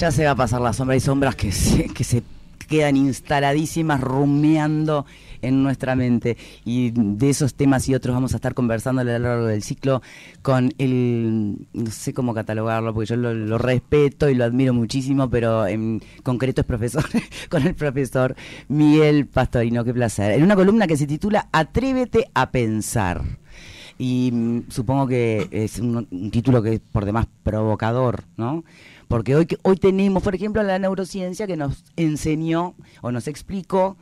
Ya 0.00 0.10
se 0.10 0.24
va 0.24 0.30
a 0.30 0.34
pasar 0.34 0.62
la 0.62 0.72
sombra. 0.72 0.94
Hay 0.94 1.00
sombras 1.00 1.34
que 1.36 1.52
se, 1.52 1.84
que 1.88 2.04
se 2.04 2.22
quedan 2.68 2.96
instaladísimas, 2.96 4.00
rumiando 4.00 5.04
en 5.42 5.62
nuestra 5.62 5.94
mente. 5.94 6.38
Y 6.64 6.92
de 6.94 7.28
esos 7.28 7.52
temas 7.52 7.86
y 7.86 7.94
otros 7.94 8.14
vamos 8.14 8.32
a 8.32 8.36
estar 8.36 8.54
conversando 8.54 9.02
a 9.02 9.04
lo 9.04 9.18
largo 9.18 9.44
del 9.44 9.62
ciclo 9.62 10.00
con 10.40 10.72
el, 10.78 11.66
no 11.74 11.90
sé 11.90 12.14
cómo 12.14 12.32
catalogarlo, 12.32 12.94
porque 12.94 13.10
yo 13.10 13.16
lo, 13.16 13.58
respeto 13.58 14.30
y 14.30 14.34
lo 14.34 14.44
admiro 14.44 14.72
muchísimo, 14.72 15.28
pero 15.28 15.66
en 15.66 16.00
concreto 16.22 16.62
es 16.62 16.66
profesor, 16.66 17.04
con 17.50 17.66
el 17.66 17.74
profesor 17.74 18.34
Miguel 18.68 19.26
Pastorino, 19.26 19.84
qué 19.84 19.92
placer. 19.92 20.32
En 20.32 20.42
una 20.42 20.56
columna 20.56 20.86
que 20.86 20.96
se 20.96 21.06
titula 21.06 21.50
Atrévete 21.52 22.30
a 22.32 22.50
pensar. 22.50 23.22
Y 23.98 24.30
mm, 24.32 24.70
supongo 24.70 25.06
que 25.06 25.46
es 25.50 25.78
un, 25.78 26.08
un 26.10 26.30
título 26.30 26.62
que 26.62 26.72
es 26.72 26.80
por 26.80 27.04
demás 27.04 27.26
provocador, 27.42 28.24
¿no? 28.38 28.64
Porque 29.10 29.34
hoy, 29.34 29.48
hoy 29.62 29.74
tenemos, 29.74 30.22
por 30.22 30.36
ejemplo, 30.36 30.62
la 30.62 30.78
neurociencia 30.78 31.48
que 31.48 31.56
nos 31.56 31.82
enseñó 31.96 32.76
o 33.02 33.10
nos 33.10 33.26
explicó 33.26 33.96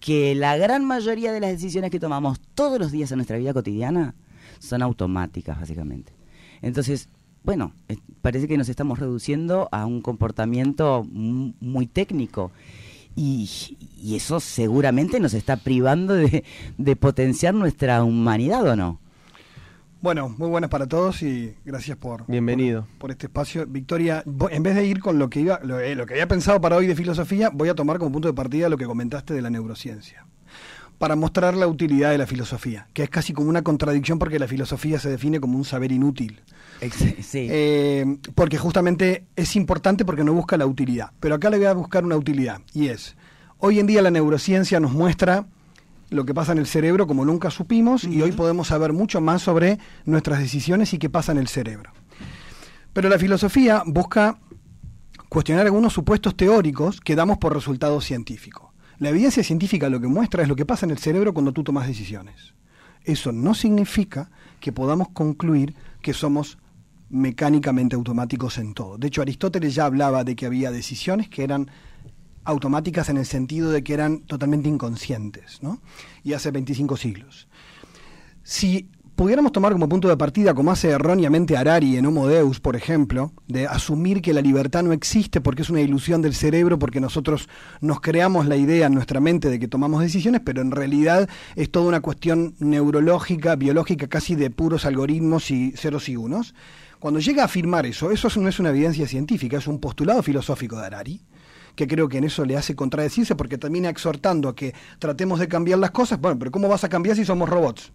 que 0.00 0.34
la 0.34 0.56
gran 0.56 0.86
mayoría 0.86 1.32
de 1.32 1.40
las 1.40 1.50
decisiones 1.50 1.90
que 1.90 2.00
tomamos 2.00 2.40
todos 2.54 2.78
los 2.78 2.90
días 2.90 3.12
en 3.12 3.18
nuestra 3.18 3.36
vida 3.36 3.52
cotidiana 3.52 4.14
son 4.60 4.80
automáticas, 4.80 5.60
básicamente. 5.60 6.14
Entonces, 6.62 7.10
bueno, 7.42 7.74
parece 8.22 8.48
que 8.48 8.56
nos 8.56 8.70
estamos 8.70 8.98
reduciendo 8.98 9.68
a 9.70 9.84
un 9.84 10.00
comportamiento 10.00 11.06
muy 11.12 11.86
técnico. 11.86 12.50
Y, 13.14 13.50
eso 14.16 14.40
seguramente 14.40 15.20
nos 15.20 15.34
está 15.34 15.58
privando 15.58 16.14
de, 16.14 16.42
de 16.78 16.96
potenciar 16.96 17.52
nuestra 17.52 18.02
humanidad, 18.02 18.66
¿o 18.66 18.76
no? 18.76 18.98
Bueno, 20.04 20.28
muy 20.36 20.50
buenas 20.50 20.68
para 20.68 20.86
todos 20.86 21.22
y 21.22 21.54
gracias 21.64 21.96
por, 21.96 22.26
Bienvenido. 22.26 22.86
por, 22.98 23.10
este 23.10 23.24
espacio. 23.24 23.64
Victoria, 23.66 24.22
en 24.50 24.62
vez 24.62 24.74
de 24.74 24.84
ir 24.84 25.00
con 25.00 25.18
lo 25.18 25.30
que 25.30 25.40
iba, 25.40 25.58
eh, 25.82 25.94
lo, 25.94 26.04
que 26.04 26.12
había 26.12 26.28
pensado 26.28 26.60
para 26.60 26.76
hoy 26.76 26.86
de 26.86 26.94
filosofía, 26.94 27.48
voy 27.48 27.70
a 27.70 27.74
tomar 27.74 27.98
como 27.98 28.12
punto 28.12 28.28
de 28.28 28.34
partida 28.34 28.68
lo 28.68 28.76
que 28.76 28.84
comentaste 28.84 29.32
de 29.32 29.40
la 29.40 29.48
neurociencia. 29.48 30.26
Para 30.98 31.16
mostrar 31.16 31.54
la 31.54 31.66
utilidad 31.68 32.10
de 32.10 32.18
la 32.18 32.26
filosofía, 32.26 32.86
que 32.92 33.04
es 33.04 33.08
casi 33.08 33.32
como 33.32 33.48
una 33.48 33.62
contradicción 33.62 34.18
porque 34.18 34.38
la 34.38 34.46
filosofía 34.46 34.98
se 34.98 35.08
define 35.08 35.40
como 35.40 35.56
un 35.56 35.64
saber 35.64 35.90
inútil. 35.90 36.42
Sí. 37.22 37.48
Eh, 37.50 38.18
porque 38.34 38.58
justamente 38.58 39.24
es 39.36 39.56
importante 39.56 40.04
porque 40.04 40.22
no 40.22 40.34
busca 40.34 40.58
la 40.58 40.66
utilidad. 40.66 41.12
Pero 41.18 41.36
acá 41.36 41.48
le 41.48 41.56
voy 41.56 41.66
a 41.66 41.72
buscar 41.72 42.04
una 42.04 42.16
utilidad 42.18 42.60
y 42.74 42.88
es, 42.88 43.16
hoy 43.56 43.80
en 43.80 43.86
día 43.86 44.02
la 44.02 44.10
neurociencia 44.10 44.80
nos 44.80 44.92
muestra 44.92 45.46
lo 46.10 46.24
que 46.24 46.34
pasa 46.34 46.52
en 46.52 46.58
el 46.58 46.66
cerebro 46.66 47.06
como 47.06 47.24
nunca 47.24 47.50
supimos 47.50 48.04
y 48.04 48.22
hoy 48.22 48.32
podemos 48.32 48.68
saber 48.68 48.92
mucho 48.92 49.20
más 49.20 49.42
sobre 49.42 49.78
nuestras 50.04 50.38
decisiones 50.38 50.92
y 50.94 50.98
qué 50.98 51.10
pasa 51.10 51.32
en 51.32 51.38
el 51.38 51.48
cerebro. 51.48 51.92
Pero 52.92 53.08
la 53.08 53.18
filosofía 53.18 53.82
busca 53.86 54.38
cuestionar 55.28 55.66
algunos 55.66 55.92
supuestos 55.92 56.36
teóricos 56.36 57.00
que 57.00 57.16
damos 57.16 57.38
por 57.38 57.52
resultado 57.52 58.00
científico. 58.00 58.72
La 58.98 59.08
evidencia 59.08 59.42
científica 59.42 59.90
lo 59.90 60.00
que 60.00 60.06
muestra 60.06 60.42
es 60.42 60.48
lo 60.48 60.54
que 60.54 60.64
pasa 60.64 60.86
en 60.86 60.92
el 60.92 60.98
cerebro 60.98 61.34
cuando 61.34 61.52
tú 61.52 61.64
tomas 61.64 61.88
decisiones. 61.88 62.54
Eso 63.02 63.32
no 63.32 63.54
significa 63.54 64.30
que 64.60 64.72
podamos 64.72 65.08
concluir 65.08 65.74
que 66.00 66.14
somos 66.14 66.58
mecánicamente 67.10 67.96
automáticos 67.96 68.58
en 68.58 68.74
todo. 68.74 68.96
De 68.96 69.08
hecho, 69.08 69.22
Aristóteles 69.22 69.74
ya 69.74 69.86
hablaba 69.86 70.24
de 70.24 70.36
que 70.36 70.46
había 70.46 70.70
decisiones 70.70 71.28
que 71.28 71.44
eran 71.44 71.70
automáticas 72.44 73.08
en 73.08 73.16
el 73.16 73.26
sentido 73.26 73.70
de 73.70 73.82
que 73.82 73.94
eran 73.94 74.20
totalmente 74.20 74.68
inconscientes, 74.68 75.62
¿no? 75.62 75.80
Y 76.22 76.32
hace 76.32 76.50
25 76.50 76.96
siglos. 76.96 77.48
Si 78.42 78.88
pudiéramos 79.16 79.52
tomar 79.52 79.72
como 79.72 79.88
punto 79.88 80.08
de 80.08 80.16
partida, 80.16 80.54
como 80.54 80.72
hace 80.72 80.90
erróneamente 80.90 81.56
Harari 81.56 81.96
en 81.96 82.06
Homo 82.06 82.26
Deus, 82.26 82.60
por 82.60 82.76
ejemplo, 82.76 83.32
de 83.46 83.66
asumir 83.66 84.20
que 84.20 84.34
la 84.34 84.40
libertad 84.40 84.82
no 84.82 84.92
existe 84.92 85.40
porque 85.40 85.62
es 85.62 85.70
una 85.70 85.80
ilusión 85.80 86.20
del 86.20 86.34
cerebro, 86.34 86.78
porque 86.78 87.00
nosotros 87.00 87.48
nos 87.80 88.00
creamos 88.00 88.46
la 88.46 88.56
idea 88.56 88.86
en 88.86 88.94
nuestra 88.94 89.20
mente 89.20 89.50
de 89.50 89.58
que 89.58 89.68
tomamos 89.68 90.02
decisiones, 90.02 90.42
pero 90.44 90.62
en 90.62 90.72
realidad 90.72 91.28
es 91.54 91.70
toda 91.70 91.86
una 91.86 92.00
cuestión 92.00 92.54
neurológica, 92.58 93.56
biológica, 93.56 94.08
casi 94.08 94.34
de 94.34 94.50
puros 94.50 94.84
algoritmos 94.84 95.50
y 95.50 95.72
ceros 95.72 96.08
y 96.08 96.16
unos. 96.16 96.54
Cuando 96.98 97.20
llega 97.20 97.42
a 97.42 97.46
afirmar 97.46 97.86
eso, 97.86 98.10
eso 98.10 98.28
no 98.40 98.48
es 98.48 98.58
una 98.58 98.70
evidencia 98.70 99.06
científica, 99.06 99.58
es 99.58 99.66
un 99.66 99.78
postulado 99.78 100.22
filosófico 100.22 100.76
de 100.76 100.86
Harari 100.86 101.20
que 101.74 101.86
creo 101.86 102.08
que 102.08 102.18
en 102.18 102.24
eso 102.24 102.44
le 102.44 102.56
hace 102.56 102.74
contradecirse 102.74 103.34
porque 103.34 103.58
termina 103.58 103.88
exhortando 103.88 104.48
a 104.48 104.54
que 104.54 104.74
tratemos 104.98 105.40
de 105.40 105.48
cambiar 105.48 105.78
las 105.78 105.90
cosas. 105.90 106.20
Bueno, 106.20 106.38
pero 106.38 106.50
¿cómo 106.50 106.68
vas 106.68 106.84
a 106.84 106.88
cambiar 106.88 107.16
si 107.16 107.24
somos 107.24 107.48
robots? 107.48 107.92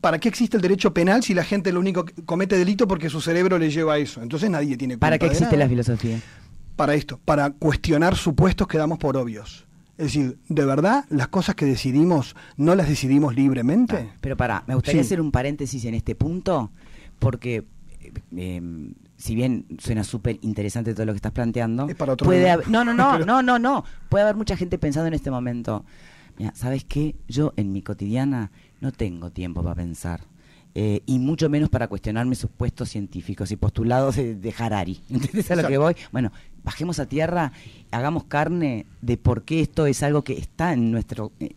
¿Para 0.00 0.18
qué 0.18 0.28
existe 0.28 0.56
el 0.56 0.62
derecho 0.62 0.94
penal 0.94 1.22
si 1.22 1.34
la 1.34 1.44
gente 1.44 1.72
lo 1.72 1.80
único 1.80 2.04
que 2.04 2.14
comete 2.24 2.56
delito 2.56 2.88
porque 2.88 3.10
su 3.10 3.20
cerebro 3.20 3.58
le 3.58 3.70
lleva 3.70 3.94
a 3.94 3.98
eso? 3.98 4.22
Entonces 4.22 4.48
nadie 4.48 4.76
tiene 4.76 4.94
culpa 4.94 5.06
¿Para 5.06 5.18
qué 5.18 5.26
existe 5.26 5.56
la 5.56 5.68
filosofía? 5.68 6.18
Para 6.76 6.94
esto, 6.94 7.20
para 7.24 7.50
cuestionar 7.50 8.16
supuestos 8.16 8.66
que 8.66 8.78
damos 8.78 8.98
por 8.98 9.16
obvios. 9.16 9.66
Es 9.98 10.14
decir, 10.14 10.38
¿de 10.48 10.64
verdad 10.64 11.04
las 11.10 11.28
cosas 11.28 11.54
que 11.54 11.66
decidimos 11.66 12.34
no 12.56 12.74
las 12.74 12.88
decidimos 12.88 13.34
libremente? 13.34 14.08
Ah, 14.10 14.16
pero 14.22 14.34
para, 14.34 14.64
me 14.66 14.74
gustaría 14.74 15.02
hacer 15.02 15.20
un 15.20 15.30
paréntesis 15.30 15.84
en 15.84 15.92
este 15.92 16.14
punto, 16.14 16.70
porque 17.18 17.64
eh, 18.34 18.92
si 19.20 19.34
bien 19.34 19.66
suena 19.78 20.02
súper 20.02 20.38
interesante 20.40 20.94
todo 20.94 21.04
lo 21.04 21.12
que 21.12 21.16
estás 21.16 21.32
planteando, 21.32 21.86
puede 22.16 22.50
haber, 22.50 22.68
no, 22.68 22.84
no, 22.84 22.94
no, 22.94 23.18
no, 23.26 23.42
no, 23.42 23.58
no, 23.58 23.84
puede 24.08 24.24
haber 24.24 24.34
mucha 24.34 24.56
gente 24.56 24.78
pensando 24.78 25.08
en 25.08 25.14
este 25.14 25.30
momento, 25.30 25.84
mira, 26.38 26.52
¿sabes 26.54 26.84
qué? 26.84 27.14
Yo 27.28 27.52
en 27.56 27.70
mi 27.70 27.82
cotidiana 27.82 28.50
no 28.80 28.92
tengo 28.92 29.30
tiempo 29.30 29.62
para 29.62 29.74
pensar. 29.74 30.22
Eh, 30.74 31.02
y 31.04 31.18
mucho 31.18 31.50
menos 31.50 31.68
para 31.68 31.88
cuestionarme 31.88 32.36
sus 32.36 32.48
puestos 32.48 32.88
científicos 32.88 33.50
y 33.50 33.56
postulados 33.56 34.16
de, 34.16 34.54
Harari. 34.56 35.00
¿Entiendes 35.10 35.50
a 35.50 35.56
lo 35.56 35.68
que 35.68 35.76
voy? 35.76 35.96
Bueno, 36.12 36.32
bajemos 36.62 36.98
a 37.00 37.06
tierra, 37.06 37.52
hagamos 37.90 38.24
carne 38.24 38.86
de 39.02 39.16
por 39.16 39.42
qué 39.42 39.60
esto 39.60 39.86
es 39.86 40.02
algo 40.02 40.22
que 40.22 40.34
está 40.34 40.72
en 40.72 40.92
nuestro, 40.92 41.32
eh, 41.40 41.56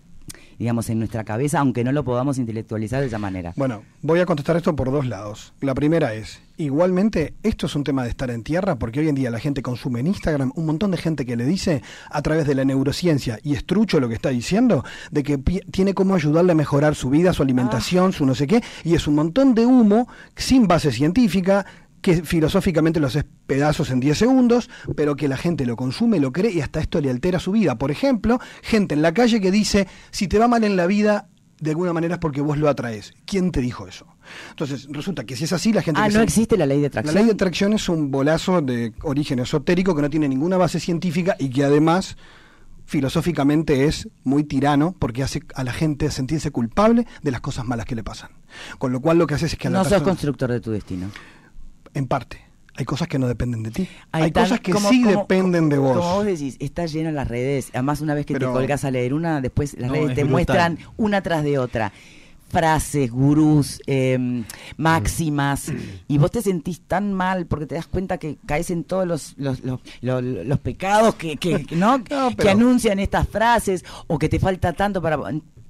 digamos, 0.59 0.89
en 0.89 0.99
nuestra 0.99 1.23
cabeza, 1.23 1.59
aunque 1.59 1.83
no 1.83 1.91
lo 1.91 2.03
podamos 2.03 2.37
intelectualizar 2.37 3.01
de 3.01 3.07
esa 3.07 3.19
manera. 3.19 3.53
Bueno, 3.55 3.83
voy 4.01 4.19
a 4.19 4.25
contestar 4.25 4.55
esto 4.57 4.75
por 4.75 4.91
dos 4.91 5.05
lados. 5.05 5.53
La 5.61 5.73
primera 5.73 6.13
es, 6.13 6.39
igualmente, 6.57 7.33
esto 7.43 7.65
es 7.65 7.75
un 7.75 7.83
tema 7.83 8.03
de 8.03 8.09
estar 8.09 8.29
en 8.29 8.43
tierra, 8.43 8.75
porque 8.75 8.99
hoy 8.99 9.09
en 9.09 9.15
día 9.15 9.29
la 9.29 9.39
gente 9.39 9.61
consume 9.61 9.99
en 9.99 10.07
Instagram 10.07 10.51
un 10.55 10.65
montón 10.65 10.91
de 10.91 10.97
gente 10.97 11.25
que 11.25 11.35
le 11.35 11.45
dice, 11.45 11.81
a 12.09 12.21
través 12.21 12.47
de 12.47 12.55
la 12.55 12.65
neurociencia, 12.65 13.39
y 13.43 13.53
estrucho 13.53 13.99
lo 13.99 14.07
que 14.07 14.15
está 14.15 14.29
diciendo, 14.29 14.83
de 15.11 15.23
que 15.23 15.37
tiene 15.37 15.93
cómo 15.93 16.15
ayudarle 16.15 16.51
a 16.51 16.55
mejorar 16.55 16.95
su 16.95 17.09
vida, 17.09 17.33
su 17.33 17.43
alimentación, 17.43 18.13
su 18.13 18.25
no 18.25 18.35
sé 18.35 18.47
qué, 18.47 18.61
y 18.83 18.95
es 18.95 19.07
un 19.07 19.15
montón 19.15 19.55
de 19.55 19.65
humo 19.65 20.07
sin 20.35 20.67
base 20.67 20.91
científica, 20.91 21.65
que 22.03 22.21
filosóficamente 22.23 22.99
lo 22.99 23.07
haces 23.07 23.25
pedazos 23.47 23.89
en 23.89 23.99
10 23.99 24.15
segundos, 24.15 24.69
pero 24.95 25.15
que 25.15 25.27
la 25.27 25.37
gente 25.37 25.65
lo 25.65 25.75
consume, 25.75 26.19
lo 26.19 26.31
cree 26.31 26.51
y 26.51 26.61
hasta 26.61 26.81
esto 26.81 27.01
le 27.01 27.09
altera 27.09 27.39
su 27.39 27.53
vida. 27.53 27.77
Por 27.77 27.89
ejemplo, 27.89 28.39
gente 28.61 28.93
en 28.93 29.01
la 29.01 29.13
calle 29.13 29.39
que 29.41 29.49
dice, 29.49 29.87
si 30.11 30.27
te 30.27 30.37
va 30.37 30.49
mal 30.49 30.65
en 30.65 30.75
la 30.75 30.85
vida, 30.85 31.29
de 31.61 31.71
alguna 31.71 31.93
manera 31.93 32.15
es 32.15 32.19
porque 32.19 32.41
vos 32.41 32.57
lo 32.57 32.67
atraes. 32.67 33.13
¿Quién 33.25 33.51
te 33.51 33.61
dijo 33.61 33.87
eso? 33.87 34.05
Entonces, 34.49 34.87
resulta 34.91 35.23
que 35.23 35.37
si 35.37 35.45
es 35.45 35.53
así, 35.53 35.71
la 35.71 35.81
gente... 35.81 36.01
Ah, 36.03 36.09
no 36.09 36.19
existe 36.19 36.57
la 36.57 36.65
ley 36.65 36.81
de 36.81 36.87
atracción. 36.87 37.15
La 37.15 37.21
ley 37.21 37.27
de 37.27 37.33
atracción 37.33 37.71
es 37.71 37.87
un 37.87 38.11
bolazo 38.11 38.61
de 38.61 38.93
origen 39.03 39.39
esotérico 39.39 39.95
que 39.95 40.01
no 40.01 40.09
tiene 40.09 40.27
ninguna 40.27 40.57
base 40.57 40.81
científica 40.81 41.37
y 41.39 41.49
que 41.49 41.63
además 41.63 42.17
filosóficamente 42.85 43.85
es 43.85 44.09
muy 44.25 44.43
tirano 44.43 44.93
porque 44.99 45.23
hace 45.23 45.41
a 45.55 45.63
la 45.63 45.71
gente 45.71 46.11
sentirse 46.11 46.51
culpable 46.51 47.07
de 47.21 47.31
las 47.31 47.39
cosas 47.39 47.65
malas 47.65 47.85
que 47.85 47.95
le 47.95 48.03
pasan. 48.03 48.31
Con 48.77 48.91
lo 48.91 48.99
cual 48.99 49.17
lo 49.19 49.25
que 49.25 49.35
hace 49.35 49.45
es 49.45 49.55
que... 49.55 49.69
A 49.69 49.71
no 49.71 49.85
sos 49.85 50.01
constructor 50.01 50.51
de 50.51 50.59
tu 50.59 50.71
destino 50.71 51.09
en 51.93 52.07
parte. 52.07 52.41
Hay 52.75 52.85
cosas 52.85 53.07
que 53.07 53.19
no 53.19 53.27
dependen 53.27 53.61
de 53.61 53.69
ti. 53.69 53.87
Hay, 54.11 54.31
cosas 54.31 54.59
que 54.59 54.73
sí 54.73 55.03
dependen 55.03 55.69
de 55.69 55.77
vos. 55.77 55.97
Como 55.97 56.15
vos 56.15 56.25
decís, 56.25 56.57
está 56.59 56.87
lleno 56.87 57.09
en 57.09 57.15
las 57.15 57.27
redes. 57.27 57.69
Además, 57.73 58.01
una 58.01 58.15
vez 58.15 58.25
que 58.25 58.33
te 58.33 58.45
colgas 58.45 58.83
a 58.83 58.89
leer 58.89 59.13
una, 59.13 59.41
después 59.41 59.75
las 59.77 59.91
redes 59.91 60.15
te 60.15 60.25
muestran 60.25 60.79
una 60.97 61.21
tras 61.21 61.43
de 61.43 61.59
otra 61.59 61.93
frases, 62.53 63.09
gurús, 63.09 63.81
em, 63.87 64.43
máximas, 64.77 65.73
y 66.07 66.19
vos 66.19 66.29
te 66.29 66.43
sentís 66.43 66.81
tan 66.81 67.11
mal 67.11 67.47
porque 67.47 67.65
te 67.65 67.73
das 67.73 67.87
cuenta 67.87 68.19
que 68.19 68.37
caes 68.45 68.69
en 68.69 68.83
todos 68.83 69.07
los, 69.07 69.33
los, 69.37 69.59
los, 70.01 70.59
pecados 70.59 71.15
que, 71.15 71.37
que, 71.37 71.65
¿no? 71.75 72.03
que 72.03 72.49
anuncian 72.49 72.99
estas 72.99 73.27
frases 73.27 73.83
o 74.05 74.19
que 74.19 74.29
te 74.29 74.39
falta 74.39 74.71
tanto 74.73 75.01
para 75.01 75.17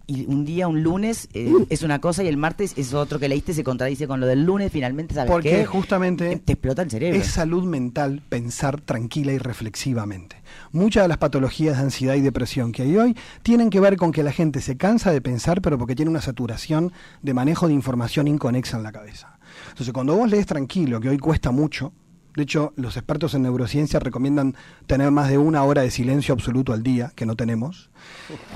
y 0.05 0.25
un 0.25 0.43
día, 0.43 0.67
un 0.67 0.83
lunes, 0.83 1.29
eh, 1.33 1.51
es 1.69 1.81
una 1.81 1.99
cosa 1.99 2.23
y 2.23 2.27
el 2.27 2.37
martes 2.37 2.73
es 2.75 2.93
otro 2.93 3.19
que 3.19 3.29
leíste, 3.29 3.53
se 3.53 3.63
contradice 3.63 4.07
con 4.07 4.19
lo 4.19 4.27
del 4.27 4.43
lunes, 4.43 4.71
finalmente, 4.71 5.13
¿sabes 5.13 5.31
Porque 5.31 5.65
justamente 5.65 6.41
te 6.43 6.53
explota 6.53 6.81
el 6.81 6.91
cerebro. 6.91 7.19
Es 7.19 7.27
salud 7.27 7.63
mental 7.63 8.21
pensar 8.27 8.81
tranquila 8.81 9.31
y 9.31 9.37
reflexivamente. 9.37 10.37
Muchas 10.71 11.03
de 11.05 11.07
las 11.07 11.17
patologías 11.17 11.77
de 11.77 11.83
ansiedad 11.83 12.15
y 12.15 12.21
depresión 12.21 12.71
que 12.71 12.83
hay 12.83 12.97
hoy 12.97 13.17
tienen 13.43 13.69
que 13.69 13.79
ver 13.79 13.95
con 13.95 14.11
que 14.11 14.23
la 14.23 14.31
gente 14.31 14.61
se 14.61 14.75
cansa 14.75 15.11
de 15.11 15.21
pensar, 15.21 15.61
pero 15.61 15.77
porque 15.77 15.95
tiene 15.95 16.11
una 16.11 16.21
saturación 16.21 16.91
de 17.21 17.33
manejo 17.33 17.67
de 17.67 17.73
información 17.73 18.27
inconexa 18.27 18.77
en 18.77 18.83
la 18.83 18.91
cabeza. 18.91 19.39
Entonces, 19.69 19.93
cuando 19.93 20.15
vos 20.15 20.29
lees 20.29 20.45
tranquilo, 20.45 20.99
que 20.99 21.09
hoy 21.09 21.17
cuesta 21.17 21.51
mucho, 21.51 21.93
de 22.35 22.43
hecho, 22.43 22.73
los 22.75 22.97
expertos 22.97 23.33
en 23.35 23.43
neurociencia 23.43 23.99
recomiendan 23.99 24.55
tener 24.87 25.11
más 25.11 25.29
de 25.29 25.37
una 25.37 25.63
hora 25.63 25.81
de 25.83 25.91
silencio 25.91 26.33
absoluto 26.33 26.73
al 26.73 26.81
día, 26.83 27.11
que 27.15 27.25
no 27.25 27.35
tenemos. 27.35 27.89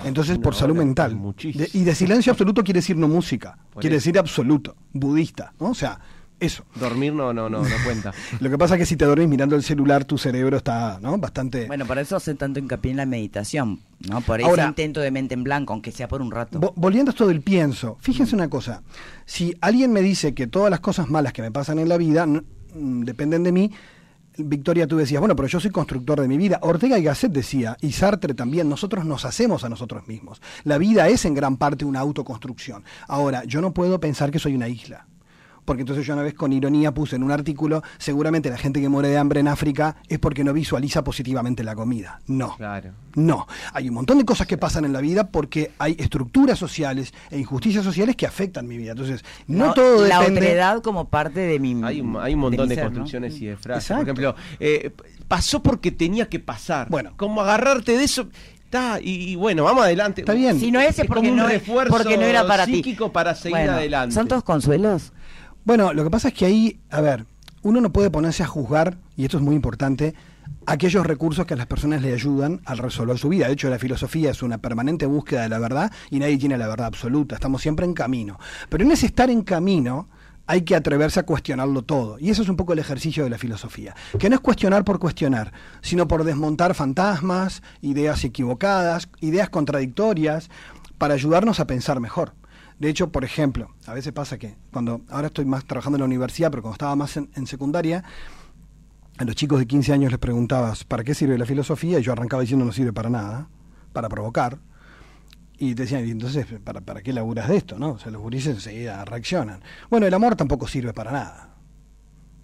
Entonces, 0.05 0.37
por 0.39 0.55
salud 0.55 0.75
mental. 0.75 1.17
y 1.43 1.83
de 1.83 1.95
silencio 1.95 2.31
absoluto 2.31 2.63
quiere 2.63 2.79
decir 2.79 2.97
no 2.97 3.07
música, 3.07 3.57
quiere 3.79 3.97
decir 3.97 4.17
absoluto, 4.17 4.75
budista, 4.93 5.53
¿no? 5.59 5.69
O 5.69 5.75
sea, 5.75 5.99
Eso. 6.39 6.65
Dormir 6.75 7.13
no, 7.13 7.33
no, 7.33 7.49
no, 7.49 7.63
no 7.63 7.75
cuenta. 7.83 8.13
Lo 8.41 8.49
que 8.51 8.59
pasa 8.59 8.75
es 8.75 8.79
que 8.81 8.85
si 8.85 8.95
te 8.95 9.05
dormís 9.05 9.27
mirando 9.27 9.55
el 9.55 9.63
celular, 9.63 10.05
tu 10.05 10.19
cerebro 10.19 10.57
está, 10.57 10.99
¿no? 11.01 11.17
Bastante. 11.17 11.65
Bueno, 11.65 11.87
por 11.87 11.97
eso 11.97 12.15
hace 12.15 12.35
tanto 12.35 12.59
hincapié 12.59 12.91
en 12.91 12.97
la 12.97 13.07
meditación, 13.07 13.79
¿no? 14.07 14.21
Por 14.21 14.39
ese 14.39 14.47
Ahora- 14.47 14.67
intento 14.67 14.99
de 14.99 15.09
mente 15.09 15.33
en 15.33 15.43
blanco, 15.43 15.73
aunque 15.73 15.91
sea 15.91 16.07
por 16.07 16.21
un 16.21 16.29
rato. 16.29 16.59
Vo- 16.59 16.73
Volviendo 16.75 17.09
a 17.09 17.13
esto 17.13 17.25
del 17.27 17.41
pienso, 17.41 17.97
fíjense 18.01 18.35
una 18.35 18.49
cosa. 18.51 18.83
Si 19.25 19.55
alguien 19.61 19.91
me 19.91 20.01
dice 20.03 20.35
que 20.35 20.45
todas 20.45 20.69
las 20.69 20.79
cosas 20.79 21.09
malas 21.09 21.33
que 21.33 21.41
me 21.41 21.49
pasan 21.49 21.79
en 21.79 21.89
la 21.89 21.97
vida 21.97 22.27
mm, 22.27 22.43
dependen 22.73 23.43
de 23.43 23.51
mí, 23.51 23.71
Victoria, 24.37 24.87
tú 24.87 24.97
decías, 24.97 25.19
bueno, 25.19 25.35
pero 25.35 25.47
yo 25.47 25.59
soy 25.59 25.71
constructor 25.71 26.21
de 26.21 26.27
mi 26.27 26.37
vida. 26.37 26.59
Ortega 26.61 26.99
y 26.99 27.03
Gasset 27.03 27.31
decía, 27.31 27.75
y 27.81 27.91
Sartre 27.91 28.33
también, 28.33 28.69
nosotros 28.69 29.05
nos 29.05 29.25
hacemos 29.25 29.63
a 29.63 29.69
nosotros 29.69 30.07
mismos. 30.07 30.41
La 30.63 30.77
vida 30.77 31.07
es 31.07 31.25
en 31.25 31.33
gran 31.33 31.57
parte 31.57 31.85
una 31.85 31.99
autoconstrucción. 31.99 32.83
Ahora, 33.07 33.43
yo 33.45 33.61
no 33.61 33.73
puedo 33.73 33.99
pensar 33.99 34.31
que 34.31 34.39
soy 34.39 34.55
una 34.55 34.67
isla. 34.67 35.07
Porque 35.67 35.81
entonces 35.81 36.05
yo 36.05 36.13
una 36.13 36.23
vez 36.23 36.33
con 36.33 36.53
ironía 36.53 36.93
puse 36.93 37.17
en 37.17 37.23
un 37.23 37.31
artículo, 37.31 37.83
seguramente 37.97 38.49
la 38.49 38.55
gente 38.57 38.79
que 38.79 38.87
muere 38.87 39.09
de 39.09 39.17
hambre 39.17 39.41
en 39.41 39.49
África 39.49 39.97
es 40.07 40.17
porque 40.17 40.45
no 40.45 40.53
visualiza 40.53 41.03
positivamente 41.03 41.61
la 41.61 41.75
comida. 41.75 42.21
No. 42.25 42.55
Claro. 42.55 42.91
No, 43.15 43.45
hay 43.73 43.89
un 43.89 43.95
montón 43.95 44.17
de 44.17 44.23
cosas 44.23 44.47
que 44.47 44.57
pasan 44.57 44.85
en 44.85 44.93
la 44.93 45.01
vida 45.01 45.27
porque 45.29 45.71
hay 45.77 45.97
estructuras 45.99 46.57
sociales 46.57 47.13
e 47.31 47.37
injusticias 47.37 47.83
sociales 47.83 48.15
que 48.15 48.25
afectan 48.25 48.65
mi 48.65 48.77
vida. 48.77 48.91
Entonces, 48.91 49.25
no, 49.47 49.73
todo 49.73 50.07
la 50.07 50.19
depende. 50.21 50.39
otredad 50.39 50.81
como 50.81 51.09
parte 51.09 51.41
de 51.41 51.59
mi 51.59 51.83
Hay 51.83 51.99
un, 51.99 52.15
hay 52.15 52.33
un 52.35 52.39
montón 52.39 52.69
de, 52.69 52.75
ser, 52.75 52.85
¿no? 52.85 52.89
construcciones 52.91 53.35
y 53.41 53.47
de 53.47 53.57
frases. 53.57 53.91
Exacto. 53.91 54.13
Por 54.13 54.23
ejemplo, 54.23 54.35
eh, 54.61 54.91
pasó 55.27 55.61
porque 55.61 55.91
tenía 55.91 56.29
que 56.29 56.39
pasar. 56.39 56.87
Bueno. 56.89 57.11
Como 57.17 57.41
agarrarte 57.41 57.97
de 57.97 58.05
eso. 58.05 58.29
Está, 58.63 58.99
y, 59.01 59.31
y 59.31 59.35
bueno, 59.35 59.63
vamos 59.65 59.83
adelante. 59.83 60.21
Está 60.21 60.33
bien. 60.33 60.59
Si 60.59 60.71
no 60.71 60.79
ese 60.79 61.01
Es 61.01 61.07
porque 61.07 61.27
como 61.27 61.31
un 61.31 61.37
no, 61.37 61.47
refuerzo 61.47 61.93
porque 61.93 62.17
no 62.17 62.23
era 62.23 62.47
para 62.47 62.65
ti. 62.65 62.75
psíquico 62.75 63.11
para 63.11 63.33
seguir 63.35 63.57
Bueno, 63.57 63.73
adelante. 63.73 64.13
¿Son 64.15 64.27
todos 64.27 64.43
consuelos? 64.43 65.11
Bueno, 65.67 65.91
lo 65.91 66.05
que 66.05 66.09
pasa 66.09 66.29
es 66.29 66.33
que 66.33 66.45
ahí, 66.45 66.79
a 66.89 67.01
ver, 67.01 67.25
uno 67.61 67.81
no 67.81 67.91
puede 67.91 68.09
ponerse 68.09 68.41
a 68.41 68.47
juzgar, 68.47 68.99
y 69.17 69.25
esto 69.25 69.35
es 69.35 69.43
muy 69.43 69.53
importante, 69.53 70.15
aquellos 70.65 71.05
recursos 71.05 71.45
que 71.45 71.55
a 71.55 71.57
las 71.57 71.65
personas 71.65 72.01
le 72.01 72.13
ayudan 72.13 72.61
al 72.63 72.77
resolver 72.77 73.17
su 73.17 73.27
vida. 73.27 73.47
De 73.47 73.51
hecho, 73.51 73.69
la 73.69 73.77
filosofía 73.77 74.31
es 74.31 74.41
una 74.41 74.59
permanente 74.59 75.05
búsqueda 75.05 75.41
de 75.41 75.49
la 75.49 75.59
verdad 75.59 75.91
y 76.09 76.19
nadie 76.19 76.37
tiene 76.37 76.57
la 76.57 76.69
verdad 76.69 76.85
absoluta. 76.85 77.35
Estamos 77.35 77.61
siempre 77.61 77.85
en 77.85 77.93
camino. 77.93 78.39
Pero 78.69 78.85
en 78.85 78.93
ese 78.93 79.07
estar 79.07 79.29
en 79.29 79.41
camino 79.41 80.07
hay 80.45 80.61
que 80.61 80.73
atreverse 80.73 81.19
a 81.19 81.25
cuestionarlo 81.25 81.81
todo. 81.81 82.17
Y 82.17 82.29
eso 82.29 82.43
es 82.43 82.47
un 82.47 82.55
poco 82.55 82.71
el 82.71 82.79
ejercicio 82.79 83.25
de 83.25 83.29
la 83.29 83.37
filosofía. 83.37 83.93
Que 84.17 84.29
no 84.29 84.35
es 84.35 84.41
cuestionar 84.41 84.85
por 84.85 84.99
cuestionar, 84.99 85.51
sino 85.81 86.07
por 86.07 86.23
desmontar 86.23 86.75
fantasmas, 86.75 87.61
ideas 87.81 88.23
equivocadas, 88.23 89.09
ideas 89.19 89.49
contradictorias, 89.49 90.49
para 90.97 91.15
ayudarnos 91.15 91.59
a 91.59 91.67
pensar 91.67 91.99
mejor. 91.99 92.31
De 92.79 92.89
hecho, 92.89 93.11
por 93.11 93.23
ejemplo, 93.23 93.73
a 93.85 93.93
veces 93.93 94.13
pasa 94.13 94.37
que 94.37 94.55
cuando 94.71 95.01
ahora 95.09 95.27
estoy 95.27 95.45
más 95.45 95.65
trabajando 95.65 95.97
en 95.97 96.01
la 96.01 96.05
universidad, 96.05 96.51
pero 96.51 96.61
cuando 96.61 96.75
estaba 96.75 96.95
más 96.95 97.17
en, 97.17 97.29
en 97.35 97.47
secundaria, 97.47 98.03
a 99.17 99.23
los 99.23 99.35
chicos 99.35 99.59
de 99.59 99.65
15 99.65 99.93
años 99.93 100.11
les 100.11 100.19
preguntabas, 100.19 100.83
¿para 100.83 101.03
qué 101.03 101.15
sirve 101.15 101.37
la 101.37 101.45
filosofía? 101.45 101.99
Y 101.99 102.03
yo 102.03 102.11
arrancaba 102.11 102.41
diciendo 102.41 102.65
no 102.65 102.71
sirve 102.71 102.93
para 102.93 103.09
nada, 103.09 103.49
para 103.93 104.09
provocar. 104.09 104.59
Y 105.57 105.73
te 105.73 105.83
decían, 105.83 106.07
¿y 106.07 106.11
entonces 106.11 106.45
para, 106.63 106.81
para 106.81 107.01
qué 107.01 107.13
laburas 107.13 107.47
de 107.49 107.57
esto? 107.57 107.79
no 107.79 107.93
O 107.93 107.99
sea, 107.99 108.11
los 108.11 108.21
gurises 108.21 108.53
enseguida 108.53 109.03
reaccionan. 109.05 109.61
Bueno, 109.89 110.05
el 110.05 110.13
amor 110.13 110.35
tampoco 110.35 110.67
sirve 110.67 110.93
para 110.93 111.11
nada. 111.11 111.55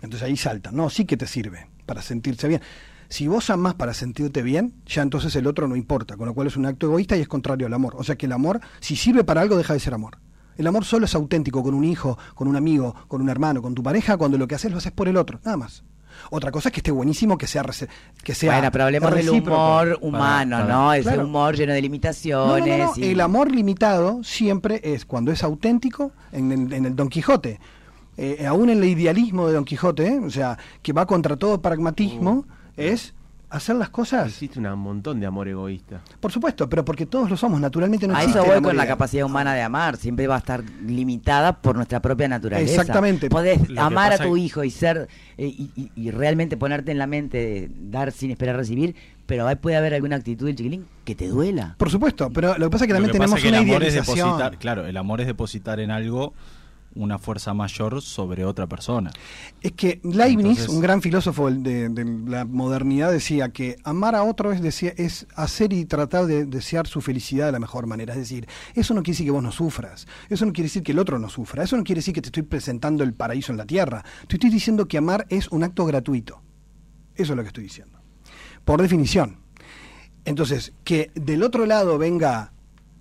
Entonces 0.01 0.27
ahí 0.27 0.35
saltan. 0.35 0.75
No, 0.75 0.89
sí 0.89 1.05
que 1.05 1.15
te 1.15 1.27
sirve 1.27 1.67
para 1.85 2.01
sentirse 2.01 2.47
bien. 2.47 2.61
Si 3.09 3.27
vos 3.27 3.49
amás 3.49 3.75
para 3.75 3.93
sentirte 3.93 4.41
bien, 4.41 4.73
ya 4.85 5.01
entonces 5.01 5.35
el 5.35 5.47
otro 5.47 5.67
no 5.67 5.75
importa, 5.75 6.17
con 6.17 6.27
lo 6.27 6.33
cual 6.33 6.47
es 6.47 6.57
un 6.57 6.65
acto 6.65 6.87
egoísta 6.87 7.15
y 7.17 7.21
es 7.21 7.27
contrario 7.27 7.67
al 7.67 7.73
amor. 7.73 7.95
O 7.97 8.03
sea 8.03 8.15
que 8.15 8.25
el 8.25 8.31
amor, 8.31 8.59
si 8.79 8.95
sirve 8.95 9.23
para 9.23 9.41
algo, 9.41 9.55
deja 9.57 9.73
de 9.73 9.79
ser 9.79 9.93
amor. 9.93 10.17
El 10.57 10.67
amor 10.67 10.85
solo 10.85 11.05
es 11.05 11.15
auténtico 11.15 11.63
con 11.63 11.73
un 11.73 11.83
hijo, 11.83 12.17
con 12.35 12.47
un 12.47 12.55
amigo, 12.55 12.95
con 13.07 13.21
un 13.21 13.29
hermano, 13.29 13.61
con 13.61 13.73
tu 13.73 13.81
pareja, 13.83 14.17
cuando 14.17 14.37
lo 14.37 14.47
que 14.47 14.55
haces 14.55 14.71
lo 14.71 14.77
haces 14.77 14.91
por 14.91 15.07
el 15.07 15.17
otro, 15.17 15.39
nada 15.43 15.57
más. 15.57 15.83
Otra 16.29 16.51
cosa 16.51 16.69
es 16.69 16.73
que 16.73 16.79
esté 16.79 16.91
buenísimo, 16.91 17.39
que 17.39 17.47
sea, 17.47 17.63
que 18.23 18.35
sea 18.35 18.53
bueno, 18.53 18.71
pero 18.71 18.83
hablemos 18.85 19.13
del 19.15 19.29
humor 19.31 19.97
humano, 20.01 20.57
Para- 20.59 20.71
¿no? 20.73 20.93
Ese 20.93 21.03
Claro. 21.09 21.25
humor 21.25 21.55
lleno 21.55 21.73
de 21.73 21.81
limitaciones. 21.81 22.65
no, 22.67 22.77
no, 22.77 22.85
no. 22.85 22.93
y- 22.97 23.05
El 23.09 23.19
amor 23.21 23.51
limitado 23.51 24.23
siempre 24.23 24.79
es 24.83 25.05
cuando 25.05 25.31
es 25.31 25.43
auténtico 25.43 26.11
en 26.31 26.51
el, 26.51 26.71
en 26.73 26.85
el 26.85 26.95
Don 26.95 27.09
Quijote. 27.09 27.59
Eh, 28.15 28.45
aún 28.45 28.69
en 28.69 28.77
el 28.77 28.83
idealismo 28.89 29.47
de 29.47 29.53
Don 29.53 29.65
Quijote, 29.65 30.05
¿eh? 30.07 30.19
o 30.23 30.29
sea, 30.29 30.55
que 30.83 30.93
va 30.93 31.07
contra 31.07 31.35
todo 31.35 31.59
pragmatismo, 31.63 32.45
es 32.77 33.13
hacer 33.49 33.75
las 33.75 33.89
cosas. 33.89 34.29
Existe 34.29 34.59
un 34.59 34.79
montón 34.79 35.19
de 35.19 35.27
amor 35.27 35.47
egoísta. 35.47 36.01
Por 36.19 36.31
supuesto, 36.31 36.67
pero 36.67 36.83
porque 36.83 37.05
todos 37.05 37.29
lo 37.29 37.37
somos, 37.37 37.61
naturalmente 37.61 38.07
no 38.07 38.15
a 38.15 38.19
existe 38.21 38.39
eso 38.39 38.51
voy 38.51 38.61
con 38.63 38.75
la 38.75 38.87
capacidad 38.87 39.25
humana 39.25 39.53
de 39.53 39.61
amar. 39.61 39.95
Siempre 39.97 40.25
va 40.25 40.35
a 40.35 40.39
estar 40.39 40.63
limitada 40.85 41.61
por 41.61 41.75
nuestra 41.75 42.01
propia 42.01 42.27
naturaleza. 42.27 42.81
Exactamente. 42.81 43.29
Podés 43.29 43.59
amar 43.77 44.13
a 44.13 44.17
tu 44.17 44.37
hijo 44.37 44.63
y 44.63 44.71
ser 44.71 45.07
eh, 45.37 45.45
y, 45.47 45.69
y- 45.75 45.91
y 45.95 46.09
realmente 46.11 46.57
ponerte 46.57 46.91
en 46.91 46.97
la 46.97 47.05
mente 47.07 47.37
de 47.37 47.71
dar 47.91 48.11
sin 48.11 48.31
esperar 48.31 48.55
recibir, 48.55 48.95
pero 49.27 49.47
ahí 49.47 49.55
puede 49.55 49.77
haber 49.77 49.93
alguna 49.93 50.15
actitud 50.15 50.47
del 50.47 50.55
chiquilín 50.55 50.85
que 51.05 51.13
te 51.13 51.27
duela. 51.27 51.75
Por 51.77 51.91
supuesto, 51.91 52.31
pero 52.31 52.57
lo 52.57 52.65
que 52.65 52.71
pasa 52.71 52.85
es 52.85 52.87
que 52.87 52.93
Lo 52.93 52.97
también 53.01 53.11
que 53.11 53.19
tenemos 53.19 53.37
es 53.37 53.43
que 53.43 53.49
una 53.49 53.57
el 53.59 53.69
amor 53.69 53.83
es 53.83 53.93
depositar, 53.93 54.57
claro, 54.57 54.87
el 54.87 54.97
amor 54.97 55.21
es 55.21 55.27
depositar 55.27 55.79
en 55.79 55.91
algo 55.91 56.33
una 56.95 57.17
fuerza 57.19 57.53
mayor 57.53 58.01
sobre 58.01 58.45
otra 58.45 58.67
persona. 58.67 59.11
Es 59.61 59.71
que 59.73 59.99
Leibniz, 60.03 60.59
Entonces- 60.59 60.69
un 60.69 60.81
gran 60.81 61.01
filósofo 61.01 61.49
de, 61.49 61.89
de 61.89 62.05
la 62.29 62.45
modernidad, 62.45 63.11
decía 63.11 63.49
que 63.49 63.77
amar 63.83 64.15
a 64.15 64.23
otro 64.23 64.51
es, 64.51 64.83
es 64.83 65.27
hacer 65.35 65.73
y 65.73 65.85
tratar 65.85 66.25
de 66.25 66.45
desear 66.45 66.87
su 66.87 67.01
felicidad 67.01 67.47
de 67.47 67.51
la 67.53 67.59
mejor 67.59 67.87
manera. 67.87 68.13
Es 68.13 68.19
decir, 68.19 68.47
eso 68.75 68.93
no 68.93 69.01
quiere 69.01 69.13
decir 69.15 69.25
que 69.27 69.31
vos 69.31 69.43
no 69.43 69.51
sufras, 69.51 70.07
eso 70.29 70.45
no 70.45 70.53
quiere 70.53 70.67
decir 70.67 70.83
que 70.83 70.91
el 70.91 70.99
otro 70.99 71.19
no 71.19 71.29
sufra, 71.29 71.63
eso 71.63 71.77
no 71.77 71.83
quiere 71.83 71.99
decir 71.99 72.13
que 72.13 72.21
te 72.21 72.27
estoy 72.27 72.43
presentando 72.43 73.03
el 73.03 73.13
paraíso 73.13 73.51
en 73.51 73.57
la 73.57 73.65
tierra. 73.65 74.03
Te 74.27 74.35
estoy 74.35 74.49
diciendo 74.49 74.87
que 74.87 74.97
amar 74.97 75.25
es 75.29 75.47
un 75.49 75.63
acto 75.63 75.85
gratuito. 75.85 76.41
Eso 77.15 77.33
es 77.33 77.37
lo 77.37 77.43
que 77.43 77.47
estoy 77.47 77.63
diciendo. 77.63 77.99
Por 78.65 78.81
definición. 78.81 79.37
Entonces, 80.25 80.73
que 80.83 81.11
del 81.15 81.43
otro 81.43 81.65
lado 81.65 81.97
venga, 81.97 82.53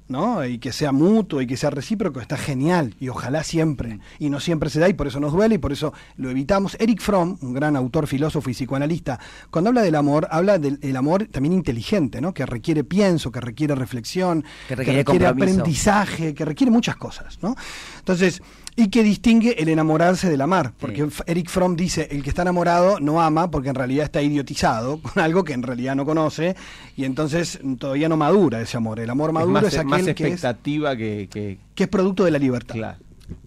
¿no? 0.08 0.44
Y 0.44 0.58
que 0.58 0.72
sea 0.72 0.92
mutuo 0.92 1.40
y 1.40 1.46
que 1.46 1.56
sea 1.56 1.70
recíproco, 1.70 2.20
está 2.20 2.36
genial. 2.36 2.94
Y 3.00 3.08
ojalá 3.08 3.42
siempre. 3.44 4.00
Y 4.18 4.30
no 4.30 4.40
siempre 4.40 4.70
se 4.70 4.80
da 4.80 4.88
y 4.88 4.94
por 4.94 5.06
eso 5.06 5.20
nos 5.20 5.32
duele 5.32 5.56
y 5.56 5.58
por 5.58 5.72
eso 5.72 5.92
lo 6.16 6.30
evitamos. 6.30 6.76
Eric 6.78 7.00
Fromm, 7.00 7.38
un 7.40 7.52
gran 7.54 7.76
autor, 7.76 8.06
filósofo 8.06 8.50
y 8.50 8.54
psicoanalista, 8.54 9.18
cuando 9.50 9.68
habla 9.68 9.82
del 9.82 9.94
amor, 9.94 10.28
habla 10.30 10.58
del 10.58 10.78
el 10.82 10.96
amor 10.96 11.26
también 11.30 11.52
inteligente, 11.52 12.20
¿no? 12.20 12.34
Que 12.34 12.46
requiere 12.46 12.84
pienso, 12.84 13.30
que 13.32 13.40
requiere 13.40 13.74
reflexión, 13.74 14.44
Que 14.68 14.76
requiere 14.76 15.04
compromiso. 15.04 15.30
aprendizaje, 15.30 16.34
que 16.34 16.44
requiere 16.44 16.70
muchas 16.70 16.96
cosas, 16.96 17.38
¿no? 17.42 17.54
Entonces, 17.98 18.42
y 18.74 18.88
que 18.88 19.02
distingue 19.02 19.62
el 19.62 19.68
enamorarse 19.68 20.30
del 20.30 20.40
amar, 20.40 20.72
porque 20.80 21.02
F- 21.02 21.22
Eric 21.26 21.48
Fromm 21.50 21.76
dice, 21.76 22.08
el 22.10 22.22
que 22.22 22.30
está 22.30 22.42
enamorado 22.42 23.00
no 23.00 23.20
ama 23.20 23.50
porque 23.50 23.68
en 23.68 23.74
realidad 23.74 24.04
está 24.04 24.22
idiotizado 24.22 24.98
con 25.02 25.22
algo 25.22 25.44
que 25.44 25.52
en 25.52 25.62
realidad 25.62 25.94
no 25.94 26.04
conoce 26.06 26.56
y 26.96 27.04
entonces 27.04 27.60
todavía 27.78 28.08
no 28.08 28.16
madura 28.16 28.60
ese 28.62 28.76
amor. 28.78 28.98
El 29.00 29.10
amor 29.10 29.32
maduro 29.32 29.66
es 29.66 29.74
es, 29.74 29.84
más, 29.84 30.00
aquel 30.00 30.06
más 30.06 30.14
que, 30.16 30.24
es, 30.24 30.32
expectativa 30.32 30.96
que, 30.96 31.28
que- 31.30 31.58
que 31.74 31.82
es 31.84 31.88
producto 31.88 32.24
de 32.24 32.30
la 32.30 32.38
libertad. 32.38 32.74
Claro. 32.74 32.98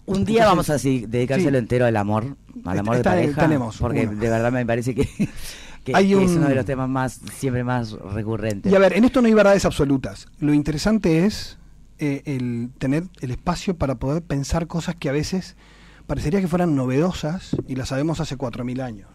Un 0.06 0.24
día 0.24 0.42
Entonces, 0.44 0.46
vamos 0.46 0.70
a 0.70 0.78
si- 0.78 1.06
dedicárselo 1.06 1.50
sí. 1.50 1.56
entero 1.58 1.86
al 1.86 1.96
amor, 1.96 2.36
al 2.64 2.78
amor 2.78 2.96
Está- 2.96 3.14
de 3.14 3.22
pareja, 3.22 3.42
tenemos 3.42 3.76
porque 3.78 4.06
uno. 4.06 4.20
de 4.20 4.30
verdad 4.30 4.50
me 4.52 4.64
parece 4.66 4.94
que, 4.94 5.06
que- 5.84 5.94
Hay 5.94 6.08
que 6.08 6.24
es 6.24 6.30
un- 6.30 6.38
uno 6.38 6.48
de 6.48 6.54
los 6.54 6.64
temas 6.64 6.88
más 6.88 7.20
siempre 7.34 7.62
más 7.64 7.92
recurrentes. 7.92 8.72
Y 8.72 8.74
a 8.74 8.78
ver, 8.78 8.92
en 8.94 9.04
esto 9.04 9.20
no 9.20 9.26
hay 9.28 9.34
verdades 9.34 9.64
absolutas. 9.64 10.26
Lo 10.40 10.54
interesante 10.54 11.24
es 11.24 11.58
eh, 11.98 12.22
el 12.26 12.70
tener 12.78 13.04
el 13.20 13.30
espacio 13.30 13.76
para 13.76 13.96
poder 13.96 14.22
pensar 14.22 14.66
cosas 14.66 14.94
que 14.96 15.08
a 15.08 15.12
veces 15.12 15.56
parecería 16.06 16.40
que 16.40 16.48
fueran 16.48 16.74
novedosas 16.76 17.56
y 17.66 17.74
las 17.76 17.88
sabemos 17.88 18.20
hace 18.20 18.36
4.000 18.36 18.80
años. 18.82 19.08